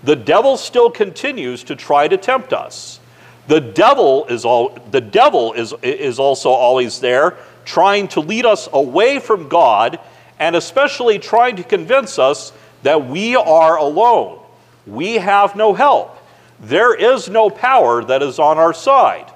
The 0.04 0.16
devil 0.16 0.56
still 0.56 0.90
continues 0.90 1.64
to 1.64 1.76
try 1.76 2.08
to 2.08 2.16
tempt 2.16 2.52
us. 2.52 3.00
The 3.48 3.60
devil 3.60 4.26
is, 4.26 4.44
all, 4.44 4.78
the 4.90 5.00
devil 5.00 5.52
is, 5.52 5.74
is 5.82 6.18
also 6.18 6.50
always 6.50 7.00
there, 7.00 7.36
trying 7.64 8.08
to 8.08 8.20
lead 8.20 8.46
us 8.46 8.68
away 8.72 9.18
from 9.18 9.48
God 9.48 9.98
and 10.38 10.56
especially 10.56 11.18
trying 11.18 11.56
to 11.56 11.62
convince 11.62 12.18
us 12.18 12.52
that 12.82 13.06
we 13.06 13.36
are 13.36 13.76
alone. 13.78 14.40
We 14.86 15.14
have 15.14 15.54
no 15.54 15.72
help. 15.72 16.18
There 16.62 16.94
is 16.94 17.28
no 17.28 17.50
power 17.50 18.04
that 18.04 18.22
is 18.22 18.38
on 18.38 18.56
our 18.56 18.72
side. 18.72 19.28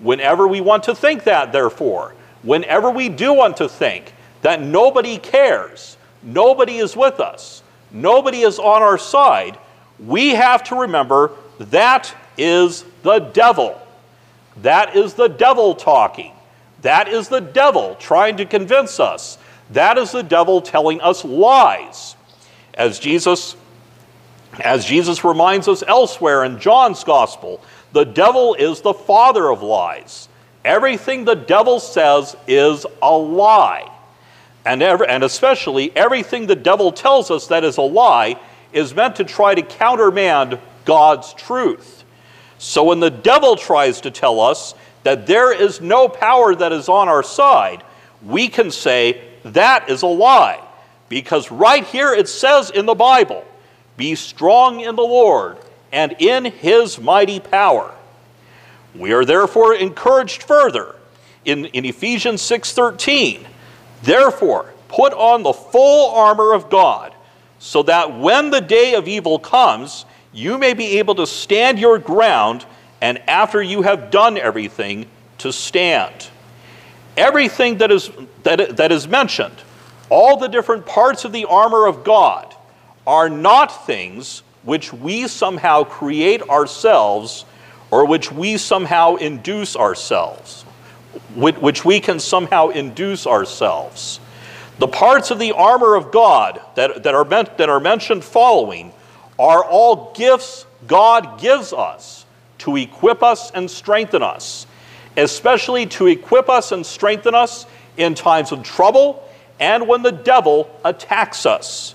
Whenever 0.00 0.48
we 0.48 0.60
want 0.60 0.82
to 0.84 0.94
think 0.94 1.24
that, 1.24 1.52
therefore, 1.52 2.14
whenever 2.42 2.90
we 2.90 3.08
do 3.08 3.32
want 3.32 3.56
to 3.58 3.68
think 3.68 4.12
that 4.42 4.60
nobody 4.60 5.16
cares, 5.16 5.96
nobody 6.22 6.78
is 6.78 6.96
with 6.96 7.20
us, 7.20 7.62
nobody 7.92 8.40
is 8.40 8.58
on 8.58 8.82
our 8.82 8.98
side, 8.98 9.56
we 10.04 10.30
have 10.30 10.64
to 10.64 10.80
remember 10.80 11.30
that 11.60 12.12
is 12.36 12.84
the 13.04 13.20
devil. 13.20 13.80
That 14.62 14.96
is 14.96 15.14
the 15.14 15.28
devil 15.28 15.76
talking. 15.76 16.32
That 16.82 17.06
is 17.08 17.28
the 17.28 17.40
devil 17.40 17.94
trying 18.00 18.36
to 18.38 18.44
convince 18.44 18.98
us. 18.98 19.38
That 19.70 19.96
is 19.96 20.10
the 20.10 20.22
devil 20.22 20.60
telling 20.60 21.00
us 21.00 21.24
lies. 21.24 22.16
As 22.74 22.98
Jesus 22.98 23.56
as 24.60 24.84
Jesus 24.84 25.24
reminds 25.24 25.68
us 25.68 25.82
elsewhere 25.86 26.44
in 26.44 26.60
John's 26.60 27.04
gospel, 27.04 27.62
the 27.92 28.04
devil 28.04 28.54
is 28.54 28.80
the 28.80 28.94
father 28.94 29.48
of 29.48 29.62
lies. 29.62 30.28
Everything 30.64 31.24
the 31.24 31.34
devil 31.34 31.80
says 31.80 32.36
is 32.46 32.86
a 33.02 33.16
lie. 33.16 33.90
And, 34.64 34.82
every, 34.82 35.06
and 35.08 35.22
especially 35.22 35.94
everything 35.96 36.46
the 36.46 36.56
devil 36.56 36.90
tells 36.92 37.30
us 37.30 37.48
that 37.48 37.64
is 37.64 37.76
a 37.76 37.82
lie 37.82 38.38
is 38.72 38.94
meant 38.94 39.16
to 39.16 39.24
try 39.24 39.54
to 39.54 39.62
countermand 39.62 40.58
God's 40.84 41.34
truth. 41.34 42.04
So 42.58 42.84
when 42.84 43.00
the 43.00 43.10
devil 43.10 43.56
tries 43.56 44.00
to 44.02 44.10
tell 44.10 44.40
us 44.40 44.74
that 45.02 45.26
there 45.26 45.52
is 45.52 45.80
no 45.80 46.08
power 46.08 46.54
that 46.54 46.72
is 46.72 46.88
on 46.88 47.08
our 47.08 47.22
side, 47.22 47.84
we 48.24 48.48
can 48.48 48.70
say 48.70 49.22
that 49.44 49.90
is 49.90 50.02
a 50.02 50.06
lie. 50.06 50.60
Because 51.10 51.50
right 51.50 51.84
here 51.84 52.14
it 52.14 52.28
says 52.28 52.70
in 52.70 52.86
the 52.86 52.94
Bible, 52.94 53.44
be 53.96 54.14
strong 54.14 54.80
in 54.80 54.96
the 54.96 55.02
Lord 55.02 55.58
and 55.92 56.14
in 56.18 56.46
his 56.46 56.98
mighty 56.98 57.40
power. 57.40 57.94
We 58.94 59.12
are 59.12 59.24
therefore 59.24 59.74
encouraged 59.74 60.42
further 60.42 60.94
in, 61.44 61.66
in 61.66 61.84
Ephesians 61.84 62.42
6:13. 62.42 63.46
Therefore, 64.02 64.72
put 64.88 65.12
on 65.12 65.42
the 65.42 65.52
full 65.52 66.14
armor 66.14 66.52
of 66.52 66.70
God, 66.70 67.14
so 67.58 67.82
that 67.84 68.18
when 68.18 68.50
the 68.50 68.60
day 68.60 68.94
of 68.94 69.08
evil 69.08 69.38
comes, 69.38 70.04
you 70.32 70.58
may 70.58 70.74
be 70.74 70.98
able 70.98 71.14
to 71.16 71.26
stand 71.26 71.78
your 71.78 71.98
ground, 71.98 72.66
and 73.00 73.18
after 73.28 73.62
you 73.62 73.82
have 73.82 74.10
done 74.10 74.36
everything, 74.36 75.06
to 75.38 75.52
stand. 75.52 76.28
Everything 77.16 77.78
that 77.78 77.90
is, 77.90 78.10
that, 78.42 78.76
that 78.76 78.90
is 78.90 79.06
mentioned, 79.06 79.54
all 80.10 80.36
the 80.36 80.48
different 80.48 80.86
parts 80.86 81.24
of 81.24 81.32
the 81.32 81.44
armor 81.44 81.86
of 81.86 82.04
God, 82.04 82.54
are 83.06 83.28
not 83.28 83.86
things 83.86 84.42
which 84.62 84.92
we 84.92 85.28
somehow 85.28 85.84
create 85.84 86.42
ourselves 86.42 87.44
or 87.90 88.06
which 88.06 88.32
we 88.32 88.56
somehow 88.56 89.16
induce 89.16 89.76
ourselves, 89.76 90.62
which 91.34 91.84
we 91.84 92.00
can 92.00 92.18
somehow 92.18 92.68
induce 92.68 93.26
ourselves. 93.26 94.20
The 94.78 94.88
parts 94.88 95.30
of 95.30 95.38
the 95.38 95.52
armor 95.52 95.94
of 95.94 96.10
God 96.10 96.60
that, 96.74 97.04
that, 97.04 97.14
are, 97.14 97.24
meant, 97.24 97.58
that 97.58 97.68
are 97.68 97.78
mentioned 97.78 98.24
following 98.24 98.92
are 99.38 99.64
all 99.64 100.12
gifts 100.14 100.66
God 100.86 101.40
gives 101.40 101.72
us 101.72 102.26
to 102.58 102.76
equip 102.76 103.22
us 103.22 103.50
and 103.52 103.70
strengthen 103.70 104.22
us, 104.22 104.66
especially 105.16 105.86
to 105.86 106.06
equip 106.06 106.48
us 106.48 106.72
and 106.72 106.84
strengthen 106.84 107.34
us 107.34 107.66
in 107.96 108.14
times 108.14 108.52
of 108.52 108.62
trouble 108.62 109.22
and 109.60 109.86
when 109.86 110.02
the 110.02 110.12
devil 110.12 110.68
attacks 110.84 111.46
us. 111.46 111.94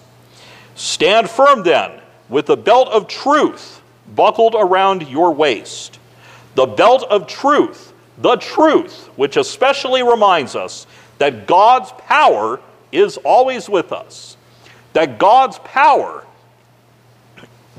Stand 0.79 1.29
firm 1.29 1.63
then 1.63 1.91
with 2.29 2.45
the 2.45 2.55
belt 2.55 2.87
of 2.87 3.09
truth 3.09 3.81
buckled 4.15 4.55
around 4.57 5.09
your 5.09 5.33
waist. 5.33 5.99
The 6.55 6.67
belt 6.67 7.03
of 7.09 7.27
truth, 7.27 7.91
the 8.17 8.37
truth, 8.37 9.07
which 9.17 9.35
especially 9.35 10.03
reminds 10.03 10.55
us 10.55 10.87
that 11.17 11.47
God's 11.47 11.91
power 11.97 12.61
is 12.93 13.17
always 13.17 13.67
with 13.67 13.91
us. 13.91 14.37
That 14.93 15.19
God's 15.19 15.59
power, 15.65 16.25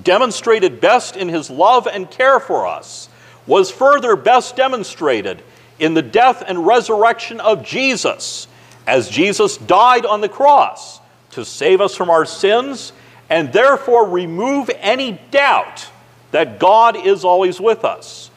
demonstrated 0.02 0.82
best 0.82 1.16
in 1.16 1.30
his 1.30 1.48
love 1.48 1.86
and 1.86 2.10
care 2.10 2.38
for 2.38 2.66
us, 2.66 3.08
was 3.46 3.70
further 3.70 4.14
best 4.14 4.56
demonstrated 4.56 5.42
in 5.78 5.94
the 5.94 6.02
death 6.02 6.44
and 6.46 6.66
resurrection 6.66 7.40
of 7.40 7.64
Jesus, 7.64 8.46
as 8.86 9.08
Jesus 9.08 9.56
died 9.56 10.04
on 10.04 10.20
the 10.20 10.28
cross 10.28 10.99
to 11.30 11.44
save 11.44 11.80
us 11.80 11.94
from 11.94 12.10
our 12.10 12.24
sins 12.24 12.92
and 13.28 13.52
therefore 13.52 14.08
remove 14.08 14.70
any 14.80 15.20
doubt 15.30 15.88
that 16.32 16.58
God 16.58 16.96
is 16.96 17.24
always 17.24 17.60
with 17.60 17.84
us, 17.84 18.30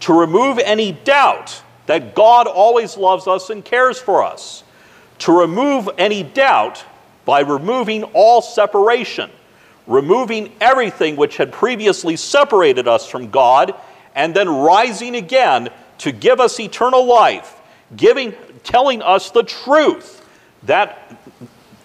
to 0.00 0.18
remove 0.18 0.58
any 0.58 0.92
doubt 0.92 1.62
that 1.86 2.14
God 2.14 2.46
always 2.46 2.96
loves 2.96 3.26
us 3.26 3.50
and 3.50 3.64
cares 3.64 3.98
for 3.98 4.22
us, 4.22 4.64
to 5.20 5.32
remove 5.32 5.88
any 5.98 6.22
doubt 6.22 6.84
by 7.24 7.40
removing 7.40 8.04
all 8.04 8.40
separation, 8.40 9.30
removing 9.86 10.52
everything 10.60 11.16
which 11.16 11.36
had 11.36 11.52
previously 11.52 12.16
separated 12.16 12.86
us 12.88 13.06
from 13.06 13.30
God, 13.30 13.74
and 14.14 14.34
then 14.34 14.48
rising 14.48 15.16
again 15.16 15.68
to 15.98 16.12
give 16.12 16.40
us 16.40 16.58
eternal 16.60 17.04
life, 17.04 17.60
giving, 17.96 18.34
telling 18.64 19.02
us 19.02 19.30
the 19.30 19.42
truth 19.42 20.26
that, 20.64 21.16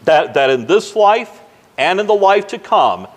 that, 0.03 0.33
that 0.33 0.49
in 0.49 0.65
this 0.65 0.95
life 0.95 1.41
and 1.77 1.99
in 1.99 2.07
the 2.07 2.13
life 2.13 2.47
to 2.47 2.59
come, 2.59 3.07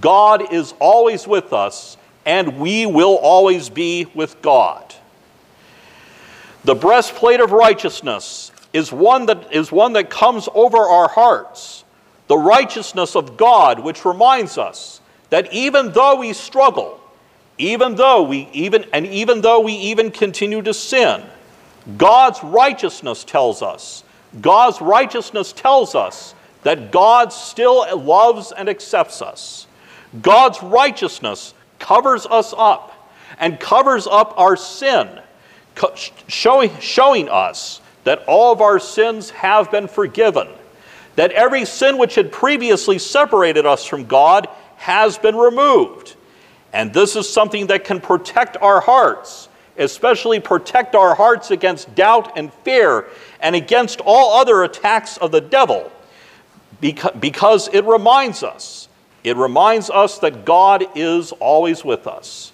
God 0.00 0.52
is 0.52 0.74
always 0.80 1.26
with 1.26 1.52
us, 1.52 1.96
and 2.24 2.58
we 2.58 2.86
will 2.86 3.16
always 3.16 3.68
be 3.68 4.06
with 4.14 4.40
God. 4.42 4.94
The 6.64 6.74
breastplate 6.74 7.40
of 7.40 7.52
righteousness 7.52 8.50
is 8.72 8.90
one 8.90 9.26
that, 9.26 9.54
is 9.54 9.70
one 9.70 9.92
that 9.92 10.10
comes 10.10 10.48
over 10.54 10.78
our 10.78 11.08
hearts. 11.08 11.84
The 12.26 12.36
righteousness 12.36 13.14
of 13.14 13.36
God, 13.36 13.78
which 13.78 14.04
reminds 14.04 14.58
us 14.58 15.00
that 15.30 15.52
even 15.52 15.92
though 15.92 16.16
we 16.16 16.32
struggle, 16.32 17.00
even 17.58 17.94
though 17.94 18.22
we 18.22 18.48
even 18.52 18.84
and 18.92 19.06
even 19.06 19.40
though 19.40 19.60
we 19.60 19.72
even 19.74 20.10
continue 20.10 20.60
to 20.62 20.74
sin, 20.74 21.22
God's 21.96 22.42
righteousness 22.42 23.24
tells 23.24 23.62
us, 23.62 24.04
God's 24.40 24.80
righteousness 24.80 25.52
tells 25.52 25.94
us 25.94 26.34
that 26.66 26.90
God 26.90 27.32
still 27.32 27.86
loves 27.96 28.50
and 28.50 28.68
accepts 28.68 29.22
us. 29.22 29.68
God's 30.20 30.60
righteousness 30.64 31.54
covers 31.78 32.26
us 32.26 32.52
up 32.58 33.12
and 33.38 33.60
covers 33.60 34.08
up 34.08 34.34
our 34.36 34.56
sin, 34.56 35.08
showing, 36.26 36.76
showing 36.80 37.28
us 37.28 37.80
that 38.02 38.24
all 38.26 38.52
of 38.52 38.60
our 38.60 38.80
sins 38.80 39.30
have 39.30 39.70
been 39.70 39.86
forgiven, 39.86 40.48
that 41.14 41.30
every 41.30 41.64
sin 41.64 41.98
which 41.98 42.16
had 42.16 42.32
previously 42.32 42.98
separated 42.98 43.64
us 43.64 43.84
from 43.84 44.04
God 44.04 44.48
has 44.74 45.18
been 45.18 45.36
removed. 45.36 46.16
And 46.72 46.92
this 46.92 47.14
is 47.14 47.32
something 47.32 47.68
that 47.68 47.84
can 47.84 48.00
protect 48.00 48.56
our 48.56 48.80
hearts, 48.80 49.48
especially 49.78 50.40
protect 50.40 50.96
our 50.96 51.14
hearts 51.14 51.52
against 51.52 51.94
doubt 51.94 52.36
and 52.36 52.52
fear 52.52 53.06
and 53.38 53.54
against 53.54 54.00
all 54.00 54.40
other 54.40 54.64
attacks 54.64 55.16
of 55.18 55.30
the 55.30 55.40
devil 55.40 55.92
because 56.80 57.68
it 57.72 57.84
reminds 57.84 58.42
us. 58.42 58.88
It 59.24 59.36
reminds 59.36 59.90
us 59.90 60.18
that 60.20 60.44
God 60.44 60.84
is 60.94 61.32
always 61.32 61.84
with 61.84 62.06
us. 62.06 62.52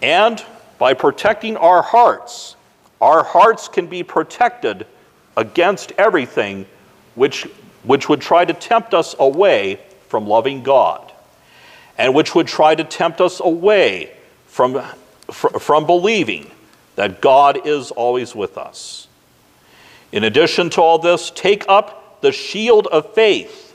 And 0.00 0.42
by 0.78 0.94
protecting 0.94 1.56
our 1.56 1.82
hearts, 1.82 2.56
our 3.00 3.22
hearts 3.22 3.68
can 3.68 3.86
be 3.86 4.02
protected 4.02 4.86
against 5.36 5.92
everything 5.98 6.66
which, 7.14 7.42
which 7.82 8.08
would 8.08 8.20
try 8.20 8.44
to 8.44 8.54
tempt 8.54 8.94
us 8.94 9.14
away 9.18 9.80
from 10.08 10.26
loving 10.26 10.62
God 10.62 11.12
and 11.98 12.14
which 12.14 12.34
would 12.34 12.46
try 12.46 12.74
to 12.74 12.84
tempt 12.84 13.20
us 13.20 13.40
away 13.40 14.12
from, 14.46 14.82
from 15.30 15.86
believing 15.86 16.50
that 16.96 17.20
God 17.20 17.66
is 17.66 17.90
always 17.90 18.34
with 18.34 18.58
us. 18.58 19.08
In 20.10 20.24
addition 20.24 20.70
to 20.70 20.80
all 20.80 20.98
this, 20.98 21.30
take 21.30 21.64
up 21.68 22.01
the 22.22 22.32
shield 22.32 22.86
of 22.86 23.12
faith, 23.14 23.74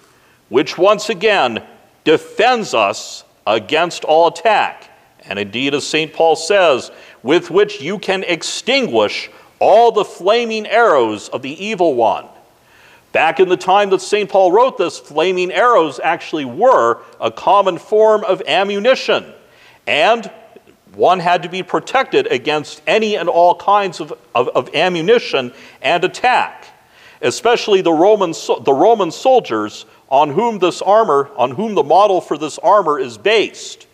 which 0.50 0.78
once 0.78 1.10
again 1.10 1.64
defends 2.04 2.74
us 2.74 3.24
against 3.46 4.04
all 4.04 4.28
attack. 4.28 4.90
And 5.26 5.38
indeed, 5.38 5.74
as 5.74 5.86
St. 5.86 6.12
Paul 6.14 6.36
says, 6.36 6.90
with 7.22 7.52
which 7.52 7.82
you 7.82 8.00
can 8.00 8.24
extinguish 8.24 9.30
all 9.60 9.92
the 9.92 10.06
flaming 10.06 10.66
arrows 10.66 11.30
of 11.30 11.42
the 11.42 11.64
evil 11.64 11.96
one. 11.96 12.26
Back 13.12 13.40
in 13.40 13.50
the 13.50 13.58
time 13.58 13.90
that 13.90 14.02
St. 14.02 14.30
Paul 14.30 14.52
wrote 14.52 14.78
this, 14.78 15.00
flaming 15.00 15.52
arrows 15.52 16.00
actually 16.02 16.46
were 16.46 17.02
a 17.20 17.32
common 17.32 17.78
form 17.78 18.24
of 18.24 18.42
ammunition. 18.48 19.26
And 19.86 20.30
one 20.94 21.20
had 21.20 21.44
to 21.44 21.50
be 21.50 21.64
protected 21.64 22.28
against 22.28 22.82
any 22.88 23.16
and 23.16 23.28
all 23.28 23.56
kinds 23.56 24.00
of, 24.00 24.14
of, 24.34 24.50
of 24.50 24.74
ammunition 24.76 25.52
and 25.82 26.04
attack 26.04 26.66
especially 27.22 27.82
the 27.82 27.92
Roman, 27.92 28.32
the 28.32 28.74
Roman 28.74 29.12
soldiers 29.12 29.86
on 30.10 30.32
whom 30.32 30.60
this 30.60 30.82
armor, 30.82 31.30
on 31.36 31.52
whom 31.52 31.76
the 31.76 31.84
model 31.84 32.22
for 32.22 32.38
this 32.38 32.58
armor 32.60 33.00
is 33.00 33.18
based. 33.18 33.88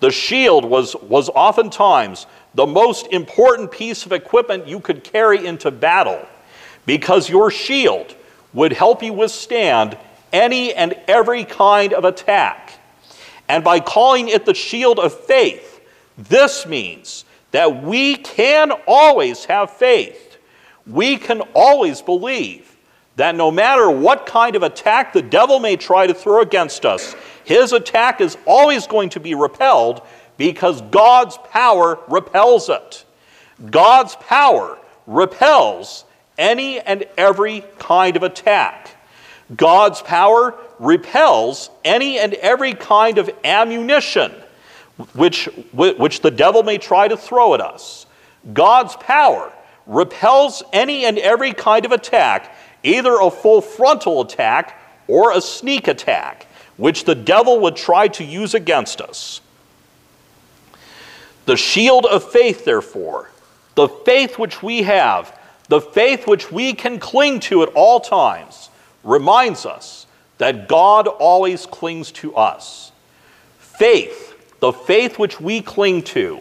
The 0.00 0.10
shield 0.10 0.64
was, 0.64 0.96
was 0.96 1.28
oftentimes 1.30 2.26
the 2.54 2.66
most 2.66 3.06
important 3.08 3.70
piece 3.70 4.04
of 4.06 4.12
equipment 4.12 4.66
you 4.66 4.80
could 4.80 5.04
carry 5.04 5.46
into 5.46 5.70
battle 5.70 6.26
because 6.86 7.28
your 7.28 7.50
shield 7.50 8.14
would 8.52 8.72
help 8.72 9.02
you 9.02 9.12
withstand 9.12 9.96
any 10.32 10.74
and 10.74 10.94
every 11.08 11.44
kind 11.44 11.92
of 11.92 12.04
attack. 12.04 12.78
And 13.48 13.62
by 13.62 13.80
calling 13.80 14.28
it 14.28 14.46
the 14.46 14.54
shield 14.54 14.98
of 14.98 15.12
faith, 15.12 15.80
this 16.16 16.66
means 16.66 17.24
that 17.50 17.82
we 17.82 18.16
can 18.16 18.72
always 18.86 19.44
have 19.44 19.70
faith 19.70 20.23
we 20.86 21.16
can 21.16 21.40
always 21.54 22.02
believe 22.02 22.76
that 23.16 23.34
no 23.34 23.50
matter 23.50 23.90
what 23.90 24.26
kind 24.26 24.56
of 24.56 24.62
attack 24.62 25.12
the 25.12 25.22
devil 25.22 25.60
may 25.60 25.76
try 25.76 26.06
to 26.06 26.14
throw 26.14 26.40
against 26.40 26.84
us, 26.84 27.14
his 27.44 27.72
attack 27.72 28.20
is 28.20 28.36
always 28.46 28.86
going 28.86 29.08
to 29.10 29.20
be 29.20 29.34
repelled 29.34 30.02
because 30.36 30.80
God's 30.82 31.38
power 31.50 31.98
repels 32.08 32.68
it. 32.68 33.04
God's 33.70 34.16
power 34.16 34.78
repels 35.06 36.04
any 36.36 36.80
and 36.80 37.04
every 37.16 37.64
kind 37.78 38.16
of 38.16 38.24
attack. 38.24 38.90
God's 39.54 40.02
power 40.02 40.54
repels 40.78 41.70
any 41.84 42.18
and 42.18 42.34
every 42.34 42.74
kind 42.74 43.18
of 43.18 43.30
ammunition 43.44 44.32
which, 45.14 45.46
which 45.72 46.20
the 46.20 46.30
devil 46.30 46.62
may 46.62 46.78
try 46.78 47.06
to 47.06 47.16
throw 47.16 47.54
at 47.54 47.60
us. 47.60 48.06
God's 48.52 48.96
power 48.96 49.52
repels 49.86 50.62
any 50.72 51.04
and 51.04 51.18
every 51.18 51.52
kind 51.52 51.84
of 51.84 51.92
attack, 51.92 52.54
either 52.82 53.18
a 53.20 53.30
full 53.30 53.60
frontal 53.60 54.20
attack 54.20 54.80
or 55.08 55.32
a 55.32 55.40
sneak 55.40 55.88
attack, 55.88 56.46
which 56.76 57.04
the 57.04 57.14
devil 57.14 57.60
would 57.60 57.76
try 57.76 58.08
to 58.08 58.24
use 58.24 58.54
against 58.54 59.00
us. 59.00 59.40
The 61.46 61.56
shield 61.56 62.06
of 62.06 62.30
faith, 62.30 62.64
therefore, 62.64 63.30
the 63.74 63.88
faith 63.88 64.38
which 64.38 64.62
we 64.62 64.82
have, 64.82 65.38
the 65.68 65.80
faith 65.80 66.26
which 66.26 66.50
we 66.50 66.72
can 66.72 66.98
cling 66.98 67.40
to 67.40 67.62
at 67.62 67.68
all 67.70 68.00
times, 68.00 68.70
reminds 69.02 69.66
us 69.66 70.06
that 70.38 70.68
God 70.68 71.06
always 71.06 71.66
clings 71.66 72.10
to 72.12 72.34
us. 72.34 72.92
Faith, 73.58 74.58
the 74.60 74.72
faith 74.72 75.18
which 75.18 75.40
we 75.40 75.60
cling 75.60 76.02
to, 76.02 76.40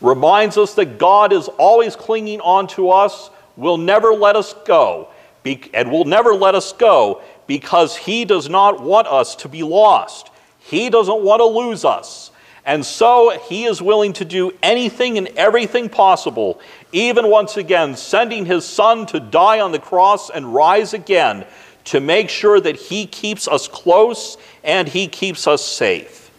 reminds 0.00 0.56
us 0.58 0.74
that 0.74 0.98
God 0.98 1.32
is 1.32 1.48
always 1.48 1.96
clinging 1.96 2.40
on 2.40 2.66
to 2.68 2.90
us, 2.90 3.30
will 3.56 3.78
never 3.78 4.12
let 4.12 4.36
us 4.36 4.54
go, 4.66 5.08
and 5.72 5.90
will 5.90 6.04
never 6.04 6.34
let 6.34 6.54
us 6.54 6.72
go 6.72 7.22
because 7.46 7.96
He 7.96 8.24
does 8.24 8.48
not 8.48 8.82
want 8.82 9.06
us 9.06 9.36
to 9.36 9.48
be 9.48 9.62
lost. 9.62 10.30
He 10.58 10.90
doesn't 10.90 11.22
want 11.22 11.40
to 11.40 11.46
lose 11.46 11.84
us. 11.84 12.30
And 12.64 12.84
so 12.84 13.38
He 13.48 13.64
is 13.64 13.80
willing 13.80 14.12
to 14.14 14.24
do 14.24 14.52
anything 14.62 15.18
and 15.18 15.28
everything 15.28 15.88
possible, 15.88 16.60
even 16.92 17.30
once 17.30 17.56
again, 17.56 17.96
sending 17.96 18.44
His 18.44 18.64
Son 18.64 19.06
to 19.06 19.20
die 19.20 19.60
on 19.60 19.72
the 19.72 19.78
cross 19.78 20.30
and 20.30 20.52
rise 20.52 20.92
again 20.92 21.46
to 21.84 22.00
make 22.00 22.28
sure 22.28 22.60
that 22.60 22.76
He 22.76 23.06
keeps 23.06 23.46
us 23.46 23.68
close 23.68 24.36
and 24.64 24.88
He 24.88 25.06
keeps 25.06 25.46
us 25.46 25.64
safe. 25.64 26.30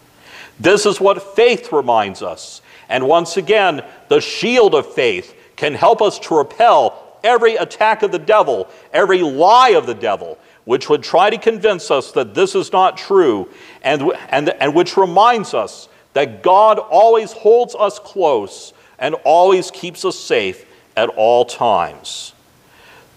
This 0.60 0.86
is 0.86 1.00
what 1.00 1.36
faith 1.36 1.72
reminds 1.72 2.22
us. 2.22 2.62
And 2.90 3.08
once 3.08 3.38
again, 3.38 3.84
the 4.08 4.22
shield 4.22 4.76
of 4.76 4.94
faith 4.94 5.36
can 5.56 5.74
help 5.74 6.02
us 6.02 6.20
to 6.20 6.38
repel 6.38 7.20
every 7.24 7.56
attack 7.56 8.04
of 8.04 8.12
the 8.12 8.20
devil, 8.20 8.70
every 8.94 9.22
lie 9.22 9.70
of 9.70 9.86
the 9.86 9.94
devil, 9.94 10.38
which 10.66 10.90
would 10.90 11.04
try 11.04 11.30
to 11.30 11.38
convince 11.38 11.92
us 11.92 12.12
that 12.12 12.34
this 12.34 12.56
is 12.56 12.72
not 12.72 12.98
true, 12.98 13.50
and, 13.82 14.12
and, 14.30 14.50
and 14.50 14.74
which 14.74 14.98
reminds 14.98 15.54
us 15.54 15.90
that 16.14 16.44
God 16.44 16.80
always 16.80 17.32
holds 17.32 17.76
us 17.76 18.00
close 18.00 18.74
and 19.00 19.16
always 19.24 19.72
keeps 19.72 20.04
us 20.06 20.18
safe 20.18 20.66
at 20.96 21.10
all 21.10 21.46
times. 21.46 22.34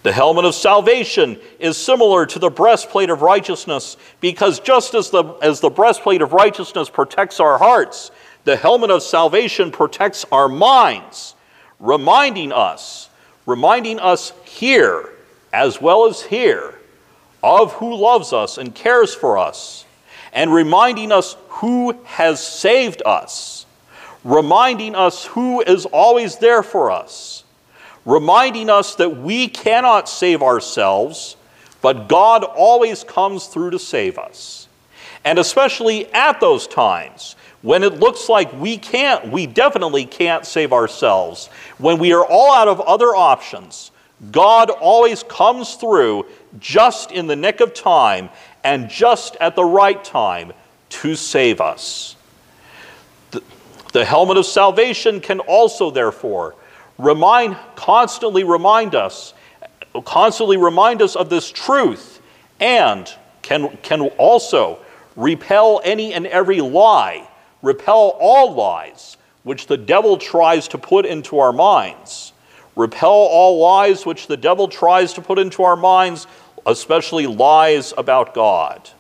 The 0.03 0.13
helmet 0.13 0.47
of 0.47 0.55
salvation 0.55 1.39
is 1.59 1.77
similar 1.77 2.25
to 2.27 2.39
the 2.39 2.51
breastplate 2.51 3.11
of 3.11 3.21
righteousness 3.21 3.97
because 4.21 4.61
just 4.61 4.95
as 4.95 5.11
the, 5.11 5.25
as 5.43 5.61
the 5.61 5.69
breastplate 5.69 6.23
of 6.23 6.33
righteousness 6.33 6.89
protects 6.89 7.39
our 7.39 7.59
hearts, 7.59 8.11
the 8.45 8.57
helmet 8.57 8.91
of 8.91 9.03
salvation 9.03 9.71
protects 9.71 10.25
our 10.33 10.49
minds, 10.49 11.35
reminding 11.79 12.53
us, 12.53 13.09
reminding 13.47 13.99
us 13.99 14.33
here 14.45 15.11
as 15.53 15.81
well 15.81 16.07
as 16.07 16.23
here 16.23 16.75
of 17.43 17.73
who 17.75 17.95
loves 17.95 18.33
us 18.33 18.59
and 18.59 18.75
cares 18.75 19.15
for 19.15 19.39
us, 19.39 19.85
and 20.33 20.53
reminding 20.53 21.11
us 21.11 21.37
who 21.49 21.93
has 22.05 22.45
saved 22.45 23.03
us, 23.05 23.67
reminding 24.25 24.95
us 24.95 25.25
who 25.25 25.61
is 25.63 25.87
always 25.87 26.37
there 26.37 26.63
for 26.63 26.91
us 26.91 27.45
reminding 28.05 28.71
us 28.71 28.95
that 28.97 29.17
we 29.19 29.49
cannot 29.49 30.09
save 30.09 30.43
ourselves, 30.43 31.37
but 31.83 32.09
God 32.09 32.45
always 32.45 33.05
comes 33.05 33.47
through 33.47 33.71
to 33.71 33.79
save 33.79 34.19
us. 34.19 34.69
And 35.25 35.39
especially 35.39 36.13
at 36.13 36.41
those 36.41 36.67
times 36.67 37.37
when 37.63 37.83
it 37.83 38.01
looks 38.01 38.29
like 38.29 38.53
we 38.55 38.79
can't, 38.79 39.31
we 39.31 39.47
definitely 39.47 40.07
can't 40.07 40.47
save 40.47 40.73
ourselves, 40.73 41.49
when 41.79 41.99
we 41.99 42.13
are 42.13 42.25
all 42.25 42.55
out 42.55 42.69
of 42.69 42.81
other 42.81 43.15
options, 43.15 43.91
God 44.31 44.71
always 44.71 45.23
comes 45.23 45.75
through 45.75 46.27
just 46.59 47.11
in 47.11 47.27
the 47.27 47.37
nick 47.37 47.61
of 47.61 47.75
time 47.75 48.29
and 48.65 48.89
just 48.89 49.37
at 49.37 49.57
the 49.57 49.65
right 49.65 50.03
time 50.03 50.53
to 50.91 51.15
save 51.15 51.61
us. 51.61 52.17
The, 53.31 53.43
the 53.93 54.05
helmet 54.05 54.37
of 54.37 54.47
salvation 54.47 55.21
can 55.21 55.41
also, 55.41 55.91
therefore, 55.91 56.55
remind, 56.99 57.57
constantly 57.77 58.45
remind 58.45 58.95
us, 58.95 59.33
constantly 60.05 60.57
remind 60.57 61.01
us 61.01 61.17
of 61.17 61.31
this 61.31 61.51
truth, 61.51 62.21
and 62.59 63.11
can, 63.43 63.77
can 63.79 64.03
also 64.19 64.79
repel 65.17 65.81
any 65.85 66.13
and 66.13 66.27
every 66.27 66.61
lie, 66.61 67.27
repel 67.63 68.17
all 68.21 68.55
lies 68.55 69.17
which 69.43 69.67
the 69.67 69.77
devil 69.77 70.19
tries 70.19 70.69
to 70.69 70.79
put 70.79 71.07
into 71.07 71.39
our 71.39 71.53
minds. 71.53 72.33
Repel 72.77 73.11
all 73.11 73.59
lies 73.59 74.05
which 74.07 74.27
the 74.27 74.37
devil 74.37 74.69
tries 74.69 75.13
to 75.15 75.23
put 75.23 75.39
into 75.39 75.63
our 75.63 75.77
minds, 75.77 76.27
especially 76.67 77.27
lies 77.27 77.93
about 77.97 78.35
God. 78.35 78.91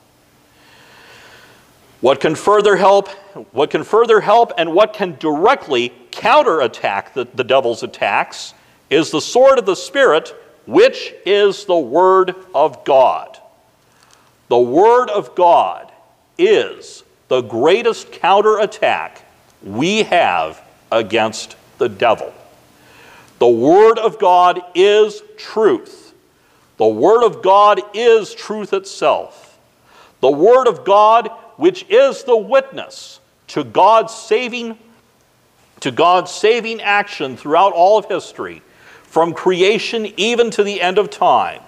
What 2.01 2.20
can 2.20 2.35
further 2.35 2.77
help? 2.77 3.09
What 3.53 3.70
can 3.70 3.85
further 3.85 4.20
help 4.20 4.53
and 4.57 4.75
what 4.75 4.94
can 4.94 5.16
directly 5.18 5.92
counterattack 6.11 7.14
the, 7.14 7.27
the 7.35 7.44
devil's 7.44 7.83
attacks 7.83 8.55
is 8.88 9.11
the 9.11 9.20
sword 9.20 9.59
of 9.59 9.66
the 9.66 9.77
Spirit, 9.77 10.35
which 10.66 11.12
is 11.27 11.66
the 11.66 11.79
Word 11.79 12.35
of 12.55 12.85
God. 12.85 13.38
The 14.49 14.59
Word 14.59 15.11
of 15.11 15.35
God 15.35 15.92
is 16.38 17.05
the 17.31 17.43
greatest 17.43 18.11
counterattack 18.11 19.25
we 19.62 20.03
have 20.03 20.61
against 20.90 21.55
the 21.79 21.88
devil. 21.88 22.35
The 23.38 23.49
Word 23.49 24.01
of 24.01 24.19
God 24.19 24.61
is 24.75 25.23
truth. 25.38 26.12
The 26.77 26.88
Word 26.88 27.25
of 27.25 27.40
God 27.40 27.81
is 27.95 28.35
truth 28.35 28.73
itself. 28.73 29.57
The 30.21 30.31
Word 30.31 30.66
of 30.66 30.85
God, 30.85 31.31
which 31.57 31.87
is 31.88 32.25
the 32.25 32.37
witness 32.37 33.21
to 33.49 33.62
God's 33.62 34.12
saving 34.12 34.77
to 35.79 35.93
God's 35.93 36.33
saving 36.33 36.83
action 36.83 37.37
throughout 37.37 37.73
all 37.73 37.97
of 37.97 38.07
history, 38.07 38.61
from 39.05 39.33
creation 39.33 40.12
even 40.19 40.51
to 40.51 40.64
the 40.64 40.81
end 40.81 40.99
of 40.99 41.11
time. 41.11 41.62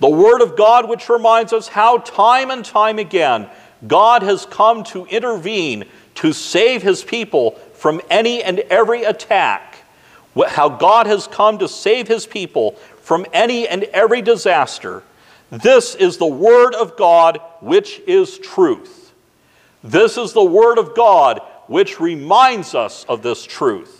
The 0.00 0.08
Word 0.08 0.40
of 0.40 0.56
God, 0.56 0.88
which 0.88 1.08
reminds 1.10 1.52
us 1.52 1.68
how 1.68 1.98
time 1.98 2.50
and 2.50 2.64
time 2.64 2.98
again 2.98 3.48
God 3.86 4.22
has 4.22 4.46
come 4.46 4.84
to 4.84 5.06
intervene 5.06 5.84
to 6.16 6.32
save 6.32 6.82
His 6.82 7.02
people 7.04 7.52
from 7.74 8.00
any 8.10 8.42
and 8.42 8.60
every 8.60 9.04
attack. 9.04 9.76
How 10.48 10.68
God 10.68 11.06
has 11.06 11.26
come 11.26 11.58
to 11.58 11.68
save 11.68 12.08
His 12.08 12.26
people 12.26 12.72
from 13.02 13.26
any 13.32 13.68
and 13.68 13.84
every 13.84 14.22
disaster. 14.22 15.02
This 15.50 15.94
is 15.94 16.16
the 16.16 16.26
Word 16.26 16.74
of 16.74 16.96
God, 16.96 17.40
which 17.60 18.00
is 18.06 18.38
truth. 18.38 19.12
This 19.84 20.18
is 20.18 20.32
the 20.32 20.44
Word 20.44 20.78
of 20.78 20.94
God, 20.94 21.40
which 21.66 22.00
reminds 22.00 22.74
us 22.74 23.04
of 23.08 23.22
this 23.22 23.44
truth 23.44 23.96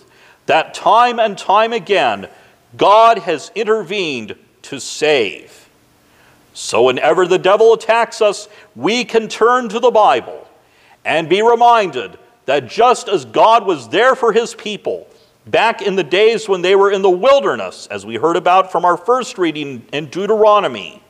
that 0.46 0.74
time 0.74 1.18
and 1.18 1.36
time 1.36 1.72
again, 1.72 2.28
God 2.76 3.18
has 3.18 3.50
intervened 3.54 4.36
to 4.62 4.80
save. 4.80 5.65
So, 6.56 6.84
whenever 6.84 7.26
the 7.26 7.38
devil 7.38 7.74
attacks 7.74 8.22
us, 8.22 8.48
we 8.74 9.04
can 9.04 9.28
turn 9.28 9.68
to 9.68 9.78
the 9.78 9.90
Bible 9.90 10.48
and 11.04 11.28
be 11.28 11.42
reminded 11.42 12.18
that 12.46 12.66
just 12.66 13.08
as 13.08 13.26
God 13.26 13.66
was 13.66 13.90
there 13.90 14.14
for 14.14 14.32
his 14.32 14.54
people 14.54 15.06
back 15.46 15.82
in 15.82 15.96
the 15.96 16.02
days 16.02 16.48
when 16.48 16.62
they 16.62 16.74
were 16.74 16.90
in 16.90 17.02
the 17.02 17.10
wilderness, 17.10 17.86
as 17.88 18.06
we 18.06 18.16
heard 18.16 18.36
about 18.36 18.72
from 18.72 18.86
our 18.86 18.96
first 18.96 19.36
reading 19.36 19.84
in 19.92 20.06
Deuteronomy, 20.06 21.02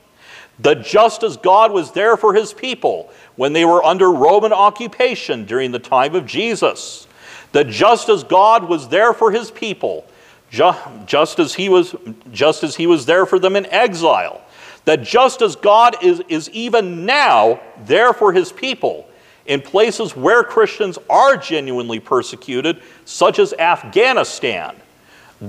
that 0.58 0.84
just 0.84 1.22
as 1.22 1.36
God 1.36 1.70
was 1.70 1.92
there 1.92 2.16
for 2.16 2.34
his 2.34 2.52
people 2.52 3.12
when 3.36 3.52
they 3.52 3.64
were 3.64 3.84
under 3.84 4.10
Roman 4.10 4.52
occupation 4.52 5.44
during 5.44 5.70
the 5.70 5.78
time 5.78 6.16
of 6.16 6.26
Jesus, 6.26 7.06
that 7.52 7.68
just 7.68 8.08
as 8.08 8.24
God 8.24 8.68
was 8.68 8.88
there 8.88 9.14
for 9.14 9.30
his 9.30 9.52
people, 9.52 10.04
just 10.50 11.38
as 11.38 11.54
he 11.54 11.68
was, 11.68 11.94
just 12.32 12.64
as 12.64 12.74
he 12.74 12.88
was 12.88 13.06
there 13.06 13.26
for 13.26 13.38
them 13.38 13.54
in 13.54 13.64
exile, 13.66 14.42
that 14.86 15.02
just 15.02 15.42
as 15.42 15.56
God 15.56 16.02
is, 16.02 16.22
is 16.28 16.48
even 16.50 17.04
now 17.04 17.60
there 17.84 18.14
for 18.14 18.32
his 18.32 18.50
people 18.50 19.06
in 19.44 19.60
places 19.60 20.16
where 20.16 20.42
Christians 20.42 20.98
are 21.10 21.36
genuinely 21.36 22.00
persecuted, 22.00 22.80
such 23.04 23.38
as 23.38 23.52
Afghanistan, 23.52 24.74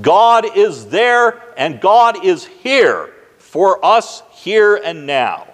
God 0.02 0.58
is 0.58 0.88
there 0.88 1.42
and 1.56 1.80
God 1.80 2.26
is 2.26 2.46
here 2.46 3.14
for 3.38 3.84
us 3.86 4.24
here 4.34 4.76
and 4.76 5.06
now. 5.06 5.48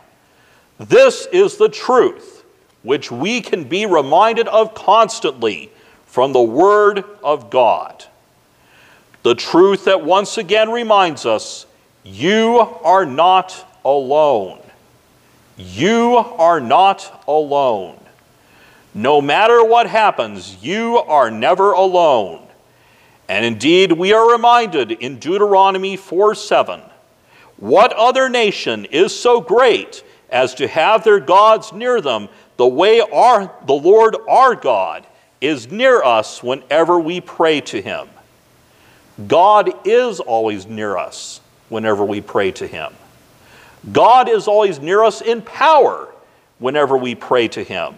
This 0.80 1.28
is 1.32 1.58
the 1.58 1.70
truth 1.70 2.44
which 2.82 3.12
we 3.12 3.42
can 3.42 3.64
be 3.66 3.86
reminded 3.86 4.48
of 4.48 4.74
constantly 4.74 5.72
from 6.06 6.34
the 6.34 6.42
Word 6.42 7.04
of 7.24 7.50
God. 7.50 8.06
The 9.24 9.36
truth 9.36 9.86
that 9.86 10.04
once 10.04 10.38
again 10.38 10.70
reminds 10.70 11.26
us 11.26 11.66
you 12.04 12.60
are 12.60 13.06
not 13.06 13.66
alone. 13.86 14.60
You 15.58 16.18
are 16.18 16.60
not 16.60 17.24
alone. 17.28 18.00
No 18.94 19.22
matter 19.22 19.64
what 19.64 19.88
happens, 19.88 20.64
you 20.64 20.98
are 20.98 21.32
never 21.32 21.72
alone. 21.72 22.46
And 23.28 23.46
indeed, 23.46 23.92
we 23.92 24.14
are 24.14 24.32
reminded 24.32 24.92
in 24.92 25.18
Deuteronomy 25.20 25.96
4 25.96 26.36
7 26.36 26.82
what 27.58 27.94
other 27.94 28.30
nation 28.30 28.86
is 28.86 29.18
so 29.18 29.40
great 29.40 30.04
as 30.30 30.56
to 30.56 30.68
have 30.68 31.04
their 31.04 31.20
gods 31.20 31.72
near 31.72 32.02
them 32.02 32.28
the 32.58 32.68
way 32.68 33.00
our, 33.00 33.54
the 33.66 33.74
Lord 33.74 34.18
our 34.28 34.56
God 34.56 35.06
is 35.40 35.72
near 35.72 36.04
us 36.04 36.44
whenever 36.44 37.00
we 37.00 37.22
pray 37.22 37.62
to 37.62 37.82
him? 37.82 38.10
God 39.28 39.72
is 39.86 40.20
always 40.20 40.66
near 40.66 40.98
us 40.98 41.40
whenever 41.70 42.04
we 42.04 42.22
pray 42.22 42.52
to 42.54 42.68
him. 42.68 42.94
God 43.92 44.30
is 44.30 44.48
always 44.48 44.80
near 44.80 45.04
us 45.04 45.22
in 45.22 45.42
power 45.42 46.08
whenever 46.60 46.98
we 46.98 47.16
pray 47.16 47.48
to 47.50 47.64
him. 47.64 47.96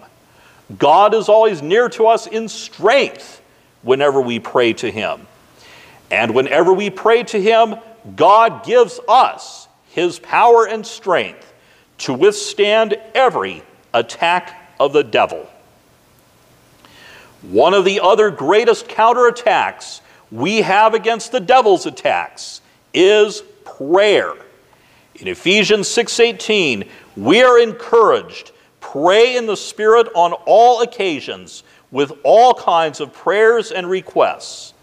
God 0.77 1.13
is 1.13 1.29
always 1.29 1.61
near 1.61 1.89
to 1.89 2.07
us 2.07 2.25
in 2.25 2.47
strength 2.47 3.41
whenever 3.83 4.19
we 4.19 4.39
pray 4.39 4.73
to 4.73 4.91
him. 4.91 5.27
And 6.09 6.33
whenever 6.33 6.73
we 6.73 6.89
pray 6.89 7.23
to 7.23 7.41
him, 7.41 7.75
God 8.15 8.65
gives 8.65 8.99
us 9.07 9.67
his 9.89 10.19
power 10.19 10.67
and 10.67 10.85
strength 10.85 11.53
to 11.99 12.13
withstand 12.13 12.95
every 13.13 13.63
attack 13.93 14.73
of 14.79 14.91
the 14.91 15.03
devil. 15.03 15.47
One 17.43 17.73
of 17.73 17.85
the 17.85 17.99
other 17.99 18.31
greatest 18.31 18.87
counterattacks 18.87 20.01
we 20.31 20.61
have 20.63 20.93
against 20.95 21.31
the 21.31 21.39
devil's 21.39 21.85
attacks 21.85 22.61
is 22.93 23.43
prayer. 23.63 24.33
In 25.19 25.29
Ephesians 25.29 25.87
6:18, 25.87 26.85
we 27.15 27.41
are 27.41 27.57
encouraged 27.57 28.51
pray 28.81 29.35
in 29.35 29.45
the 29.45 29.57
spirit 29.57 30.07
on 30.13 30.33
all 30.45 30.81
occasions 30.81 31.63
with 31.89 32.11
all 32.23 32.53
kinds 32.53 32.99
of 32.99 33.13
prayers 33.13 33.71
and 33.71 33.89
requests. 33.89 34.73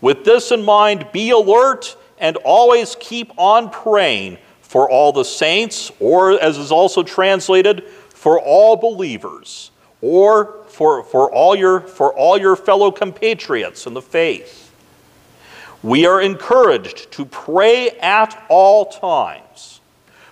With 0.00 0.24
this 0.24 0.50
in 0.50 0.64
mind, 0.64 1.06
be 1.12 1.30
alert 1.30 1.96
and 2.18 2.36
always 2.38 2.96
keep 2.98 3.32
on 3.38 3.70
praying 3.70 4.38
for 4.60 4.90
all 4.90 5.12
the 5.12 5.24
saints, 5.24 5.92
or 6.00 6.32
as 6.32 6.58
is 6.58 6.72
also 6.72 7.02
translated, 7.02 7.84
for 8.10 8.40
all 8.40 8.76
believers, 8.76 9.70
or 10.00 10.64
for, 10.68 11.04
for, 11.04 11.32
all, 11.32 11.54
your, 11.54 11.80
for 11.80 12.12
all 12.12 12.36
your 12.36 12.56
fellow 12.56 12.90
compatriots 12.90 13.86
in 13.86 13.94
the 13.94 14.02
faith. 14.02 14.65
We 15.82 16.06
are 16.06 16.20
encouraged 16.20 17.12
to 17.12 17.24
pray 17.24 17.90
at 17.90 18.44
all 18.48 18.86
times, 18.86 19.80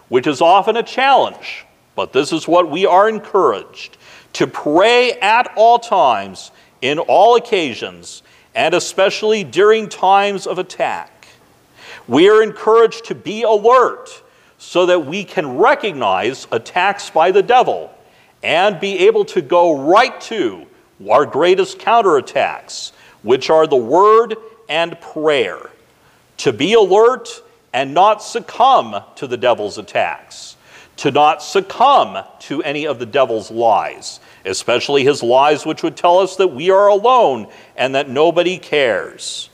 which 0.08 0.26
is 0.26 0.40
often 0.40 0.76
a 0.76 0.82
challenge, 0.82 1.66
but 1.94 2.12
this 2.12 2.32
is 2.32 2.48
what 2.48 2.70
we 2.70 2.86
are 2.86 3.08
encouraged 3.08 3.96
to 4.34 4.46
pray 4.46 5.12
at 5.12 5.52
all 5.56 5.78
times, 5.78 6.50
in 6.82 6.98
all 6.98 7.36
occasions, 7.36 8.22
and 8.54 8.74
especially 8.74 9.44
during 9.44 9.88
times 9.88 10.46
of 10.46 10.58
attack. 10.58 11.28
We 12.08 12.28
are 12.28 12.42
encouraged 12.42 13.04
to 13.06 13.14
be 13.14 13.42
alert 13.42 14.22
so 14.58 14.86
that 14.86 15.06
we 15.06 15.24
can 15.24 15.56
recognize 15.56 16.46
attacks 16.50 17.10
by 17.10 17.30
the 17.30 17.42
devil 17.42 17.94
and 18.42 18.80
be 18.80 19.06
able 19.06 19.24
to 19.26 19.40
go 19.40 19.88
right 19.88 20.20
to 20.22 20.66
our 21.08 21.26
greatest 21.26 21.78
counterattacks, 21.78 22.92
which 23.22 23.50
are 23.50 23.66
the 23.66 23.76
word 23.76 24.36
and 24.74 25.00
prayer. 25.00 25.70
To 26.38 26.52
be 26.52 26.74
alert 26.74 27.28
and 27.72 27.94
not 27.94 28.24
succumb 28.24 29.00
to 29.14 29.28
the 29.28 29.36
devil's 29.36 29.78
attacks, 29.78 30.56
to 30.96 31.12
not 31.12 31.44
succumb 31.44 32.24
to 32.40 32.60
any 32.64 32.84
of 32.84 32.98
the 32.98 33.06
devil's 33.06 33.52
lies, 33.52 34.18
especially 34.44 35.04
his 35.04 35.22
lies 35.22 35.64
which 35.64 35.84
would 35.84 35.96
tell 35.96 36.18
us 36.18 36.34
that 36.36 36.48
we 36.48 36.70
are 36.70 36.88
alone 36.88 37.46
and 37.76 37.94
that 37.94 38.08
nobody 38.08 38.58
cares. 38.58 39.48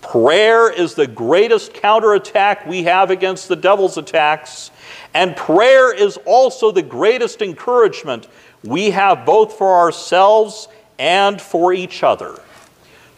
Prayer 0.00 0.72
is 0.72 0.94
the 0.94 1.06
greatest 1.06 1.74
counterattack 1.74 2.66
we 2.66 2.84
have 2.84 3.10
against 3.10 3.48
the 3.48 3.56
devil's 3.56 3.98
attacks, 3.98 4.70
and 5.12 5.36
prayer 5.36 5.92
is 5.94 6.16
also 6.24 6.70
the 6.70 6.82
greatest 6.82 7.42
encouragement 7.42 8.26
we 8.64 8.88
have 8.88 9.26
both 9.26 9.58
for 9.58 9.76
ourselves 9.76 10.68
and 10.98 11.42
for 11.42 11.74
each 11.74 12.02
other. 12.02 12.40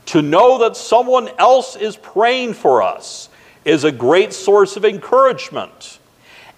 To 0.09 0.23
know 0.23 0.57
that 0.61 0.75
someone 0.75 1.29
else 1.39 1.77
is 1.77 1.95
praying 1.97 2.55
for 2.55 2.83
us 2.83 3.29
is 3.67 3.85
a 3.85 3.93
great 3.93 4.33
source 4.33 4.79
of 4.79 4.87
encouragement. 4.87 5.99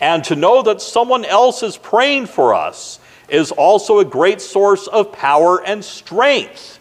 And 0.01 0.23
to 0.25 0.37
know 0.37 0.63
that 0.63 0.81
someone 0.81 1.25
else 1.25 1.65
is 1.65 1.77
praying 1.77 2.27
for 2.27 2.55
us 2.55 3.01
is 3.29 3.51
also 3.51 3.99
a 3.99 4.05
great 4.05 4.41
source 4.41 4.87
of 4.87 5.11
power 5.11 5.61
and 5.67 5.85
strength. 5.85 6.79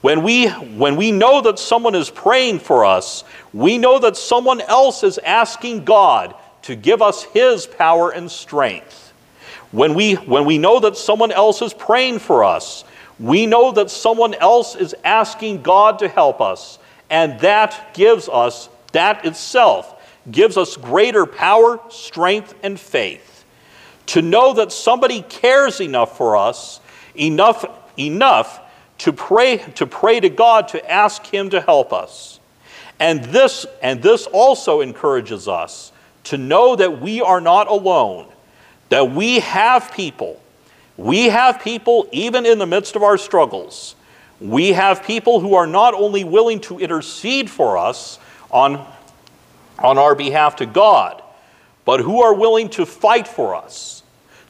When 0.00 0.24
we, 0.24 0.48
when 0.48 0.96
we 0.96 1.12
know 1.12 1.40
that 1.42 1.60
someone 1.60 1.94
is 1.94 2.10
praying 2.10 2.58
for 2.58 2.84
us, 2.84 3.22
we 3.52 3.78
know 3.78 4.00
that 4.00 4.16
someone 4.16 4.62
else 4.62 5.04
is 5.04 5.18
asking 5.18 5.84
God 5.84 6.34
to 6.62 6.74
give 6.74 7.02
us 7.02 7.22
his 7.22 7.66
power 7.66 8.10
and 8.10 8.28
strength. 8.28 9.12
When 9.70 9.94
we, 9.94 10.14
when 10.14 10.44
we 10.44 10.58
know 10.58 10.80
that 10.80 10.96
someone 10.96 11.30
else 11.30 11.62
is 11.62 11.72
praying 11.72 12.18
for 12.18 12.42
us, 12.42 12.84
we 13.24 13.46
know 13.46 13.72
that 13.72 13.90
someone 13.90 14.34
else 14.34 14.76
is 14.76 14.94
asking 15.02 15.62
God 15.62 16.00
to 16.00 16.08
help 16.08 16.40
us, 16.40 16.78
and 17.08 17.40
that 17.40 17.94
gives 17.94 18.28
us, 18.28 18.68
that 18.92 19.24
itself 19.24 19.90
gives 20.30 20.56
us 20.56 20.76
greater 20.76 21.24
power, 21.24 21.80
strength, 21.88 22.54
and 22.62 22.78
faith. 22.78 23.44
To 24.06 24.22
know 24.22 24.52
that 24.54 24.72
somebody 24.72 25.22
cares 25.22 25.80
enough 25.80 26.16
for 26.16 26.36
us, 26.36 26.80
enough, 27.14 27.64
enough 27.98 28.60
to 28.98 29.12
pray 29.12 29.58
to 29.74 29.86
pray 29.86 30.20
to 30.20 30.28
God 30.28 30.68
to 30.68 30.90
ask 30.90 31.24
him 31.26 31.50
to 31.50 31.60
help 31.60 31.92
us. 31.92 32.40
And 33.00 33.24
this 33.24 33.66
and 33.82 34.02
this 34.02 34.26
also 34.26 34.82
encourages 34.82 35.48
us 35.48 35.92
to 36.24 36.36
know 36.38 36.76
that 36.76 37.00
we 37.00 37.20
are 37.20 37.40
not 37.40 37.68
alone, 37.68 38.26
that 38.90 39.10
we 39.10 39.40
have 39.40 39.92
people. 39.92 40.40
We 40.96 41.26
have 41.26 41.60
people 41.60 42.08
even 42.12 42.46
in 42.46 42.58
the 42.58 42.66
midst 42.66 42.96
of 42.96 43.02
our 43.02 43.18
struggles. 43.18 43.96
We 44.40 44.72
have 44.72 45.02
people 45.02 45.40
who 45.40 45.54
are 45.54 45.66
not 45.66 45.94
only 45.94 46.24
willing 46.24 46.60
to 46.62 46.78
intercede 46.78 47.50
for 47.50 47.78
us 47.78 48.18
on, 48.50 48.84
on 49.78 49.98
our 49.98 50.14
behalf 50.14 50.56
to 50.56 50.66
God, 50.66 51.22
but 51.84 52.00
who 52.00 52.22
are 52.22 52.34
willing 52.34 52.68
to 52.70 52.86
fight 52.86 53.26
for 53.26 53.54
us, 53.54 54.02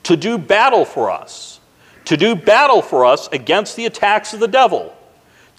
to 0.05 0.17
do 0.17 0.39
battle 0.39 0.85
for 0.85 1.11
us 1.11 1.55
to 2.07 2.17
do 2.17 2.35
battle 2.35 2.83
for 2.83 3.05
us 3.05 3.29
against 3.29 3.77
the 3.77 3.87
attacks 3.87 4.35
of 4.35 4.41
the 4.41 4.49
devil, 4.49 4.95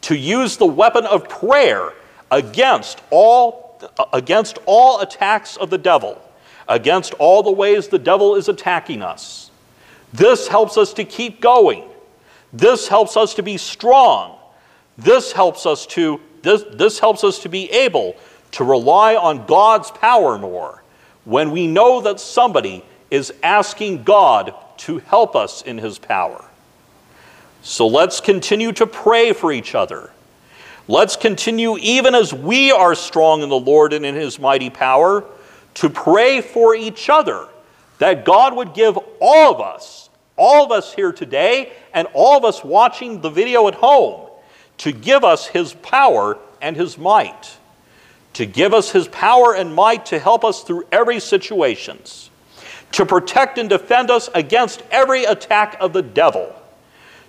to 0.01 0.15
use 0.15 0.57
the 0.57 0.65
weapon 0.65 1.05
of 1.05 1.27
prayer 1.27 1.93
against 2.31 3.01
all, 3.09 3.79
against 4.13 4.59
all 4.65 5.01
attacks 5.01 5.57
of 5.57 5.69
the 5.69 5.77
devil, 5.77 6.21
against 6.67 7.13
all 7.15 7.43
the 7.43 7.51
ways 7.51 7.87
the 7.87 7.99
devil 7.99 8.35
is 8.35 8.47
attacking 8.47 9.01
us. 9.01 9.44
This 10.15 10.47
helps 10.47 10.77
us 10.77 10.93
to 10.93 11.03
keep 11.03 11.41
going. 11.41 11.83
This 12.53 12.87
helps 12.87 13.17
us 13.17 13.33
to 13.35 13.43
be 13.43 13.57
strong. 13.57 14.37
This 14.97 15.31
helps 15.31 15.65
us 15.65 15.85
to 15.87 16.21
this, 16.41 16.63
this 16.73 16.99
helps 16.99 17.23
us 17.23 17.39
to 17.39 17.49
be 17.49 17.69
able 17.71 18.15
to 18.51 18.63
rely 18.63 19.15
on 19.15 19.45
God's 19.47 19.89
power 19.91 20.37
more 20.37 20.83
when 21.25 21.51
we 21.51 21.65
know 21.67 22.01
that 22.01 22.19
somebody 22.19 22.85
is 23.09 23.33
asking 23.41 24.03
God 24.03 24.53
to 24.77 24.99
help 24.99 25.35
us 25.35 25.63
in 25.63 25.79
his 25.79 25.97
power. 25.97 26.45
So 27.63 27.87
let's 27.87 28.21
continue 28.21 28.71
to 28.73 28.85
pray 28.85 29.33
for 29.33 29.51
each 29.51 29.73
other. 29.73 30.11
Let's 30.87 31.15
continue, 31.15 31.77
even 31.79 32.13
as 32.13 32.31
we 32.31 32.71
are 32.71 32.93
strong 32.93 33.41
in 33.41 33.49
the 33.49 33.59
Lord 33.59 33.91
and 33.91 34.05
in 34.05 34.13
his 34.13 34.37
mighty 34.37 34.69
power, 34.69 35.23
to 35.75 35.89
pray 35.89 36.41
for 36.41 36.75
each 36.75 37.09
other 37.09 37.47
that 37.97 38.23
God 38.23 38.55
would 38.55 38.73
give 38.73 38.99
all 39.19 39.55
of 39.55 39.61
us, 39.61 40.04
all 40.37 40.65
of 40.65 40.71
us 40.71 40.93
here 40.93 41.11
today, 41.11 41.71
and 41.93 42.07
all 42.13 42.37
of 42.37 42.45
us 42.45 42.63
watching 42.63 43.21
the 43.21 43.29
video 43.29 43.67
at 43.67 43.75
home, 43.75 44.29
to 44.79 44.91
give 44.91 45.23
us 45.23 45.47
his 45.47 45.73
power 45.73 46.37
and 46.61 46.75
his 46.75 46.97
might. 46.97 47.57
To 48.33 48.45
give 48.45 48.73
us 48.73 48.91
his 48.91 49.07
power 49.07 49.55
and 49.55 49.73
might 49.73 50.07
to 50.07 50.19
help 50.19 50.43
us 50.43 50.63
through 50.63 50.85
every 50.91 51.21
situations 51.21 52.29
to 52.95 53.05
protect 53.05 53.57
and 53.57 53.67
defend 53.67 54.09
us 54.09 54.29
against 54.33 54.81
every 54.89 55.25
attack 55.25 55.75
of 55.81 55.91
the 55.91 56.01
devil, 56.01 56.55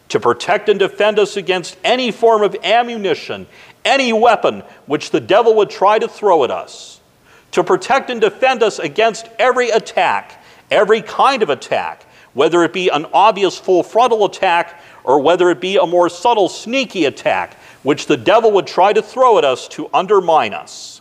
to 0.08 0.20
protect 0.20 0.68
and 0.68 0.78
defend 0.78 1.18
us 1.18 1.36
against 1.36 1.76
any 1.82 2.12
form 2.12 2.42
of 2.42 2.54
ammunition, 2.62 3.48
any 3.84 4.12
weapon 4.12 4.62
which 4.86 5.10
the 5.10 5.18
devil 5.18 5.56
would 5.56 5.68
try 5.68 5.98
to 5.98 6.06
throw 6.06 6.44
at 6.44 6.52
us, 6.52 7.00
to 7.50 7.64
protect 7.64 8.10
and 8.10 8.20
defend 8.20 8.62
us 8.62 8.78
against 8.78 9.28
every 9.40 9.70
attack, 9.70 10.40
every 10.70 11.02
kind 11.02 11.42
of 11.42 11.50
attack, 11.50 12.05
whether 12.36 12.62
it 12.62 12.72
be 12.72 12.88
an 12.90 13.06
obvious 13.12 13.58
full 13.58 13.82
frontal 13.82 14.26
attack 14.26 14.80
or 15.02 15.20
whether 15.20 15.50
it 15.50 15.60
be 15.60 15.78
a 15.78 15.86
more 15.86 16.08
subtle, 16.08 16.48
sneaky 16.48 17.06
attack, 17.06 17.54
which 17.82 18.06
the 18.06 18.16
devil 18.16 18.52
would 18.52 18.66
try 18.66 18.92
to 18.92 19.02
throw 19.02 19.38
at 19.38 19.44
us 19.44 19.66
to 19.68 19.88
undermine 19.92 20.52
us. 20.52 21.00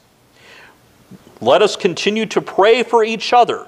Let 1.42 1.62
us 1.62 1.76
continue 1.76 2.26
to 2.28 2.42
pray 2.42 2.82
for 2.84 3.04
each 3.04 3.34
other 3.34 3.68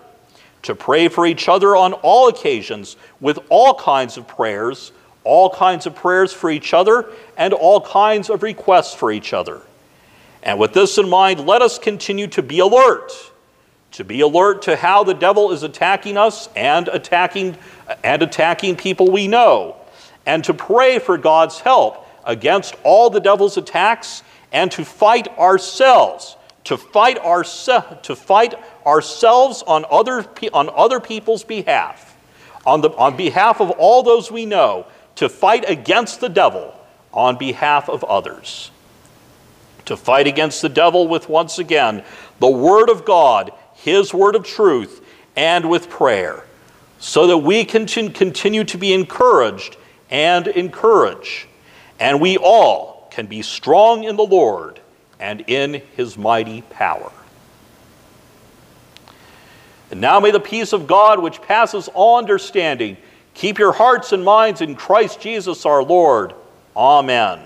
to 0.63 0.75
pray 0.75 1.07
for 1.07 1.25
each 1.25 1.47
other 1.47 1.75
on 1.75 1.93
all 1.93 2.27
occasions 2.27 2.97
with 3.19 3.39
all 3.49 3.73
kinds 3.73 4.17
of 4.17 4.27
prayers, 4.27 4.91
all 5.23 5.49
kinds 5.49 5.85
of 5.85 5.95
prayers 5.95 6.33
for 6.33 6.49
each 6.49 6.73
other, 6.73 7.09
and 7.37 7.53
all 7.53 7.79
kinds 7.81 8.29
of 8.29 8.43
requests 8.43 8.93
for 8.93 9.11
each 9.11 9.33
other. 9.33 9.61
And 10.43 10.59
with 10.59 10.73
this 10.73 10.97
in 10.97 11.09
mind, 11.09 11.45
let 11.45 11.61
us 11.61 11.79
continue 11.79 12.27
to 12.27 12.41
be 12.41 12.59
alert, 12.59 13.13
to 13.91 14.03
be 14.03 14.21
alert 14.21 14.63
to 14.63 14.75
how 14.75 15.03
the 15.03 15.13
devil 15.13 15.51
is 15.51 15.63
attacking 15.63 16.17
us 16.17 16.49
and 16.55 16.87
attacking 16.87 17.57
and 18.03 18.21
attacking 18.21 18.75
people 18.75 19.11
we 19.11 19.27
know, 19.27 19.75
and 20.25 20.43
to 20.43 20.53
pray 20.53 20.99
for 20.99 21.17
God's 21.17 21.59
help 21.59 22.05
against 22.25 22.75
all 22.83 23.09
the 23.09 23.19
devil's 23.19 23.57
attacks 23.57 24.23
and 24.51 24.71
to 24.71 24.83
fight 24.83 25.27
ourselves, 25.37 26.35
to 26.65 26.77
fight 26.77 27.17
ourselves, 27.19 27.97
to 28.03 28.15
fight 28.15 28.55
ourselves 28.85 29.63
on 29.65 29.85
other, 29.89 30.25
on 30.53 30.69
other 30.75 30.99
people's 30.99 31.43
behalf, 31.43 32.15
on, 32.65 32.81
the, 32.81 32.89
on 32.91 33.15
behalf 33.15 33.61
of 33.61 33.71
all 33.71 34.03
those 34.03 34.31
we 34.31 34.45
know, 34.45 34.85
to 35.15 35.29
fight 35.29 35.67
against 35.69 36.19
the 36.19 36.29
devil 36.29 36.73
on 37.13 37.37
behalf 37.37 37.89
of 37.89 38.03
others. 38.03 38.71
To 39.85 39.95
fight 39.95 40.27
against 40.27 40.61
the 40.61 40.69
devil 40.69 41.07
with, 41.07 41.29
once 41.29 41.59
again, 41.59 42.03
the 42.39 42.49
Word 42.49 42.89
of 42.89 43.05
God, 43.05 43.51
His 43.87 44.13
Word 44.13 44.35
of 44.35 44.43
truth, 44.43 45.01
and 45.37 45.69
with 45.69 45.89
prayer, 45.89 46.43
so 46.99 47.27
that 47.27 47.37
we 47.37 47.63
can 47.63 47.87
continue 47.87 48.65
to 48.65 48.77
be 48.77 48.93
encouraged 48.93 49.77
and 50.09 50.45
encourage. 50.45 51.47
And 51.97 52.19
we 52.19 52.35
all 52.35 53.07
can 53.11 53.27
be 53.27 53.41
strong 53.41 54.03
in 54.03 54.17
the 54.17 54.25
Lord 54.25 54.81
and 55.21 55.41
in 55.47 55.81
his 55.95 56.17
mighty 56.17 56.63
power. 56.63 57.13
And 59.89 60.01
now 60.01 60.19
may 60.19 60.31
the 60.31 60.41
peace 60.41 60.73
of 60.73 60.85
God, 60.85 61.19
which 61.19 61.41
passes 61.41 61.87
all 61.87 62.17
understanding, 62.17 62.97
keep 63.35 63.57
your 63.57 63.71
hearts 63.71 64.11
and 64.11 64.21
minds 64.21 64.59
in 64.59 64.75
Christ 64.75 65.21
Jesus 65.21 65.65
our 65.65 65.81
Lord. 65.81 66.33
Amen. 66.75 67.39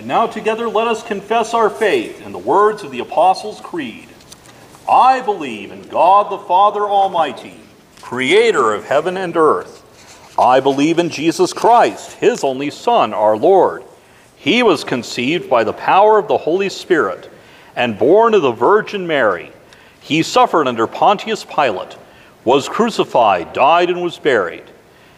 And 0.00 0.08
now 0.08 0.26
together 0.26 0.66
let 0.66 0.86
us 0.86 1.02
confess 1.02 1.52
our 1.52 1.68
faith 1.68 2.22
in 2.22 2.32
the 2.32 2.38
words 2.38 2.82
of 2.82 2.90
the 2.90 3.00
Apostles' 3.00 3.60
Creed. 3.60 4.08
I 4.90 5.20
believe 5.20 5.72
in 5.72 5.82
God 5.82 6.32
the 6.32 6.38
Father 6.38 6.84
Almighty, 6.84 7.60
creator 8.00 8.72
of 8.72 8.86
heaven 8.86 9.18
and 9.18 9.36
earth. 9.36 9.84
I 10.38 10.60
believe 10.60 10.98
in 10.98 11.10
Jesus 11.10 11.52
Christ, 11.52 12.12
his 12.12 12.42
only 12.42 12.70
Son, 12.70 13.12
our 13.12 13.36
Lord. 13.36 13.84
He 14.36 14.62
was 14.62 14.84
conceived 14.84 15.50
by 15.50 15.64
the 15.64 15.74
power 15.74 16.18
of 16.18 16.28
the 16.28 16.38
Holy 16.38 16.70
Spirit 16.70 17.30
and 17.76 17.98
born 17.98 18.32
of 18.32 18.40
the 18.40 18.52
Virgin 18.52 19.06
Mary. 19.06 19.52
He 20.00 20.22
suffered 20.22 20.66
under 20.66 20.86
Pontius 20.86 21.44
Pilate, 21.44 21.98
was 22.46 22.70
crucified, 22.70 23.52
died, 23.52 23.90
and 23.90 24.00
was 24.00 24.18
buried. 24.18 24.64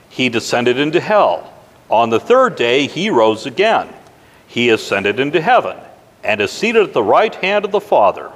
He 0.08 0.28
descended 0.28 0.76
into 0.76 0.98
hell. 0.98 1.52
On 1.88 2.10
the 2.10 2.18
third 2.18 2.56
day, 2.56 2.88
he 2.88 3.10
rose 3.10 3.46
again. 3.46 3.88
He 4.52 4.68
ascended 4.68 5.18
into 5.18 5.40
heaven 5.40 5.78
and 6.22 6.38
is 6.38 6.50
seated 6.50 6.82
at 6.82 6.92
the 6.92 7.02
right 7.02 7.34
hand 7.36 7.64
of 7.64 7.72
the 7.72 7.80
Father. 7.80 8.30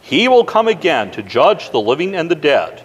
He 0.00 0.26
will 0.26 0.42
come 0.42 0.68
again 0.68 1.10
to 1.10 1.22
judge 1.22 1.68
the 1.68 1.82
living 1.82 2.14
and 2.14 2.30
the 2.30 2.34
dead. 2.34 2.82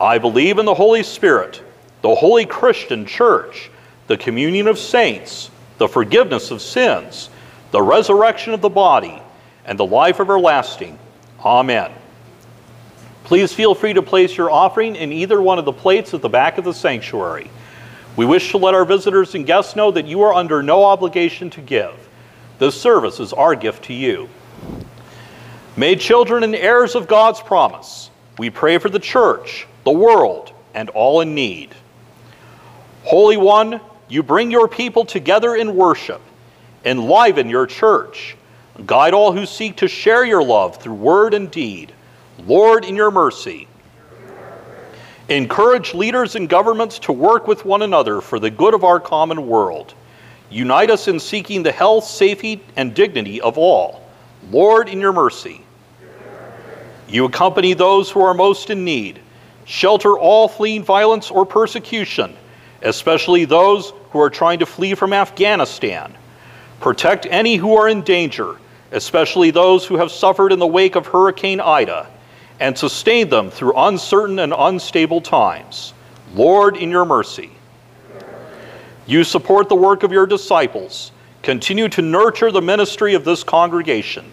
I 0.00 0.18
believe 0.18 0.58
in 0.58 0.66
the 0.66 0.74
Holy 0.74 1.02
Spirit, 1.02 1.60
the 2.02 2.14
holy 2.14 2.46
Christian 2.46 3.06
church, 3.06 3.72
the 4.06 4.16
communion 4.16 4.68
of 4.68 4.78
saints, 4.78 5.50
the 5.78 5.88
forgiveness 5.88 6.52
of 6.52 6.62
sins, 6.62 7.28
the 7.72 7.82
resurrection 7.82 8.54
of 8.54 8.60
the 8.60 8.68
body, 8.68 9.20
and 9.64 9.76
the 9.76 9.84
life 9.84 10.20
everlasting. 10.20 11.00
Amen. 11.44 11.90
Please 13.24 13.52
feel 13.52 13.74
free 13.74 13.94
to 13.94 14.02
place 14.02 14.36
your 14.36 14.52
offering 14.52 14.94
in 14.94 15.10
either 15.10 15.42
one 15.42 15.58
of 15.58 15.64
the 15.64 15.72
plates 15.72 16.14
at 16.14 16.22
the 16.22 16.28
back 16.28 16.56
of 16.56 16.64
the 16.64 16.72
sanctuary. 16.72 17.50
We 18.16 18.24
wish 18.24 18.50
to 18.52 18.58
let 18.58 18.74
our 18.74 18.86
visitors 18.86 19.34
and 19.34 19.44
guests 19.44 19.76
know 19.76 19.90
that 19.90 20.06
you 20.06 20.22
are 20.22 20.32
under 20.32 20.62
no 20.62 20.84
obligation 20.84 21.50
to 21.50 21.60
give. 21.60 21.94
This 22.58 22.80
service 22.80 23.20
is 23.20 23.34
our 23.34 23.54
gift 23.54 23.84
to 23.84 23.92
you. 23.92 24.28
Made 25.76 26.00
children 26.00 26.42
and 26.42 26.54
heirs 26.54 26.94
of 26.94 27.06
God's 27.06 27.40
promise, 27.40 28.10
we 28.38 28.48
pray 28.48 28.78
for 28.78 28.88
the 28.88 28.98
church, 28.98 29.66
the 29.84 29.90
world, 29.90 30.52
and 30.74 30.88
all 30.90 31.20
in 31.20 31.34
need. 31.34 31.74
Holy 33.04 33.36
One, 33.36 33.80
you 34.08 34.22
bring 34.22 34.50
your 34.50 34.68
people 34.68 35.04
together 35.04 35.54
in 35.54 35.76
worship. 35.76 36.22
Enliven 36.84 37.50
your 37.50 37.66
church. 37.66 38.36
Guide 38.86 39.14
all 39.14 39.32
who 39.32 39.44
seek 39.44 39.76
to 39.76 39.88
share 39.88 40.24
your 40.24 40.42
love 40.42 40.76
through 40.76 40.94
word 40.94 41.34
and 41.34 41.50
deed. 41.50 41.92
Lord, 42.46 42.84
in 42.84 42.96
your 42.96 43.10
mercy. 43.10 43.68
Encourage 45.28 45.92
leaders 45.92 46.36
and 46.36 46.48
governments 46.48 47.00
to 47.00 47.12
work 47.12 47.48
with 47.48 47.64
one 47.64 47.82
another 47.82 48.20
for 48.20 48.38
the 48.38 48.50
good 48.50 48.74
of 48.74 48.84
our 48.84 49.00
common 49.00 49.48
world. 49.48 49.94
Unite 50.50 50.88
us 50.88 51.08
in 51.08 51.18
seeking 51.18 51.64
the 51.64 51.72
health, 51.72 52.04
safety, 52.04 52.62
and 52.76 52.94
dignity 52.94 53.40
of 53.40 53.58
all. 53.58 54.08
Lord, 54.52 54.88
in 54.88 55.00
your 55.00 55.12
mercy. 55.12 55.62
You 57.08 57.24
accompany 57.24 57.74
those 57.74 58.08
who 58.08 58.20
are 58.20 58.34
most 58.34 58.70
in 58.70 58.84
need. 58.84 59.18
Shelter 59.64 60.16
all 60.16 60.46
fleeing 60.46 60.84
violence 60.84 61.28
or 61.28 61.44
persecution, 61.44 62.36
especially 62.82 63.44
those 63.44 63.92
who 64.10 64.20
are 64.20 64.30
trying 64.30 64.60
to 64.60 64.66
flee 64.66 64.94
from 64.94 65.12
Afghanistan. 65.12 66.14
Protect 66.78 67.26
any 67.26 67.56
who 67.56 67.74
are 67.74 67.88
in 67.88 68.02
danger, 68.02 68.58
especially 68.92 69.50
those 69.50 69.84
who 69.84 69.96
have 69.96 70.12
suffered 70.12 70.52
in 70.52 70.60
the 70.60 70.66
wake 70.68 70.94
of 70.94 71.08
Hurricane 71.08 71.58
Ida 71.58 72.06
and 72.60 72.76
sustain 72.76 73.28
them 73.28 73.50
through 73.50 73.74
uncertain 73.76 74.38
and 74.38 74.54
unstable 74.56 75.20
times. 75.20 75.92
Lord, 76.34 76.76
in 76.76 76.90
your 76.90 77.04
mercy. 77.04 77.50
You 79.06 79.24
support 79.24 79.68
the 79.68 79.76
work 79.76 80.02
of 80.02 80.12
your 80.12 80.26
disciples. 80.26 81.12
Continue 81.42 81.88
to 81.90 82.02
nurture 82.02 82.50
the 82.50 82.62
ministry 82.62 83.14
of 83.14 83.24
this 83.24 83.44
congregation. 83.44 84.32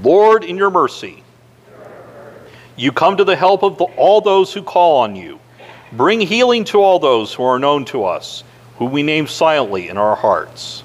Lord, 0.00 0.44
in 0.44 0.56
your 0.56 0.70
mercy. 0.70 1.22
You 2.76 2.92
come 2.92 3.16
to 3.16 3.24
the 3.24 3.36
help 3.36 3.62
of 3.62 3.78
the, 3.78 3.84
all 3.96 4.20
those 4.20 4.54
who 4.54 4.62
call 4.62 4.98
on 4.98 5.16
you. 5.16 5.38
Bring 5.92 6.20
healing 6.20 6.64
to 6.66 6.80
all 6.80 6.98
those 6.98 7.34
who 7.34 7.42
are 7.42 7.58
known 7.58 7.84
to 7.86 8.04
us, 8.04 8.44
who 8.78 8.86
we 8.86 9.02
name 9.02 9.26
silently 9.26 9.88
in 9.88 9.98
our 9.98 10.16
hearts. 10.16 10.84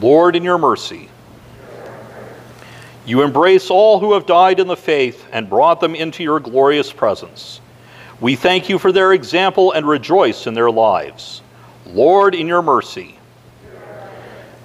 Lord, 0.00 0.36
in 0.36 0.42
your 0.42 0.58
mercy. 0.58 1.08
You 3.06 3.22
embrace 3.22 3.70
all 3.70 3.98
who 3.98 4.14
have 4.14 4.26
died 4.26 4.60
in 4.60 4.66
the 4.66 4.76
faith 4.76 5.26
and 5.32 5.50
brought 5.50 5.80
them 5.80 5.94
into 5.94 6.22
your 6.22 6.40
glorious 6.40 6.92
presence. 6.92 7.60
We 8.20 8.36
thank 8.36 8.68
you 8.68 8.78
for 8.78 8.92
their 8.92 9.12
example 9.12 9.72
and 9.72 9.86
rejoice 9.86 10.46
in 10.46 10.54
their 10.54 10.70
lives. 10.70 11.42
Lord, 11.86 12.34
in 12.34 12.46
your 12.46 12.62
mercy. 12.62 13.18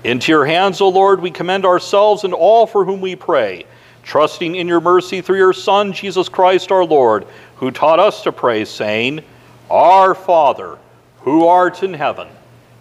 Into 0.04 0.32
your 0.32 0.46
hands, 0.46 0.82
O 0.82 0.90
Lord, 0.90 1.22
we 1.22 1.32
commend 1.32 1.66
ourselves 1.66 2.24
and 2.24 2.34
all 2.34 2.68
for 2.68 2.86
whom 2.86 3.02
we 3.02 3.16
pray, 3.16 3.66
trusting 4.04 4.56
in 4.56 4.68
your 4.68 4.82
mercy 4.82 5.22
through 5.22 5.38
your 5.38 5.54
Son, 5.54 5.94
Jesus 5.94 6.30
Christ 6.30 6.72
our 6.72 6.86
Lord, 6.86 7.26
who 7.56 7.72
taught 7.72 8.00
us 8.00 8.22
to 8.24 8.32
pray, 8.32 8.66
saying, 8.66 9.24
Our 9.72 10.14
Father, 10.14 10.78
who 11.22 11.48
art 11.48 11.82
in 11.82 11.94
heaven, 11.94 12.28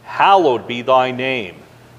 hallowed 0.02 0.68
be 0.68 0.82
thy 0.82 1.12
name. 1.12 1.63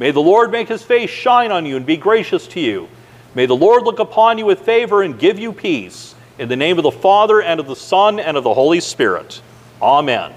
May 0.00 0.12
the 0.12 0.22
Lord 0.22 0.50
make 0.50 0.68
his 0.68 0.82
face 0.82 1.10
shine 1.10 1.52
on 1.52 1.66
you 1.66 1.76
and 1.76 1.84
be 1.84 1.98
gracious 1.98 2.46
to 2.48 2.60
you. 2.60 2.88
May 3.34 3.44
the 3.44 3.54
Lord 3.54 3.82
look 3.82 3.98
upon 3.98 4.38
you 4.38 4.46
with 4.46 4.60
favor 4.60 5.02
and 5.02 5.18
give 5.18 5.38
you 5.38 5.52
peace. 5.52 6.14
In 6.38 6.48
the 6.48 6.56
name 6.56 6.78
of 6.78 6.84
the 6.84 6.90
Father, 6.90 7.42
and 7.42 7.60
of 7.60 7.66
the 7.66 7.76
Son, 7.76 8.18
and 8.18 8.38
of 8.38 8.42
the 8.42 8.54
Holy 8.54 8.80
Spirit. 8.80 9.42
Amen. 9.82 10.32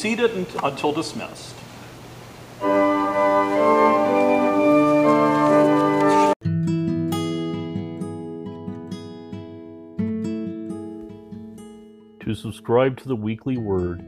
seated 0.00 0.30
until 0.62 0.92
dismissed. 0.92 1.54
To 12.20 12.34
subscribe 12.34 12.96
to 12.96 13.08
the 13.08 13.14
Weekly 13.14 13.58
Word, 13.58 14.02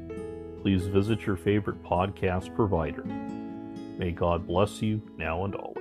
please 0.62 0.86
visit 0.86 1.26
your 1.26 1.36
favorite 1.36 1.82
podcast 1.82 2.54
provider. 2.56 3.04
May 3.98 4.12
God 4.12 4.46
bless 4.46 4.80
you 4.80 5.02
now 5.18 5.44
and 5.44 5.54
always. 5.54 5.71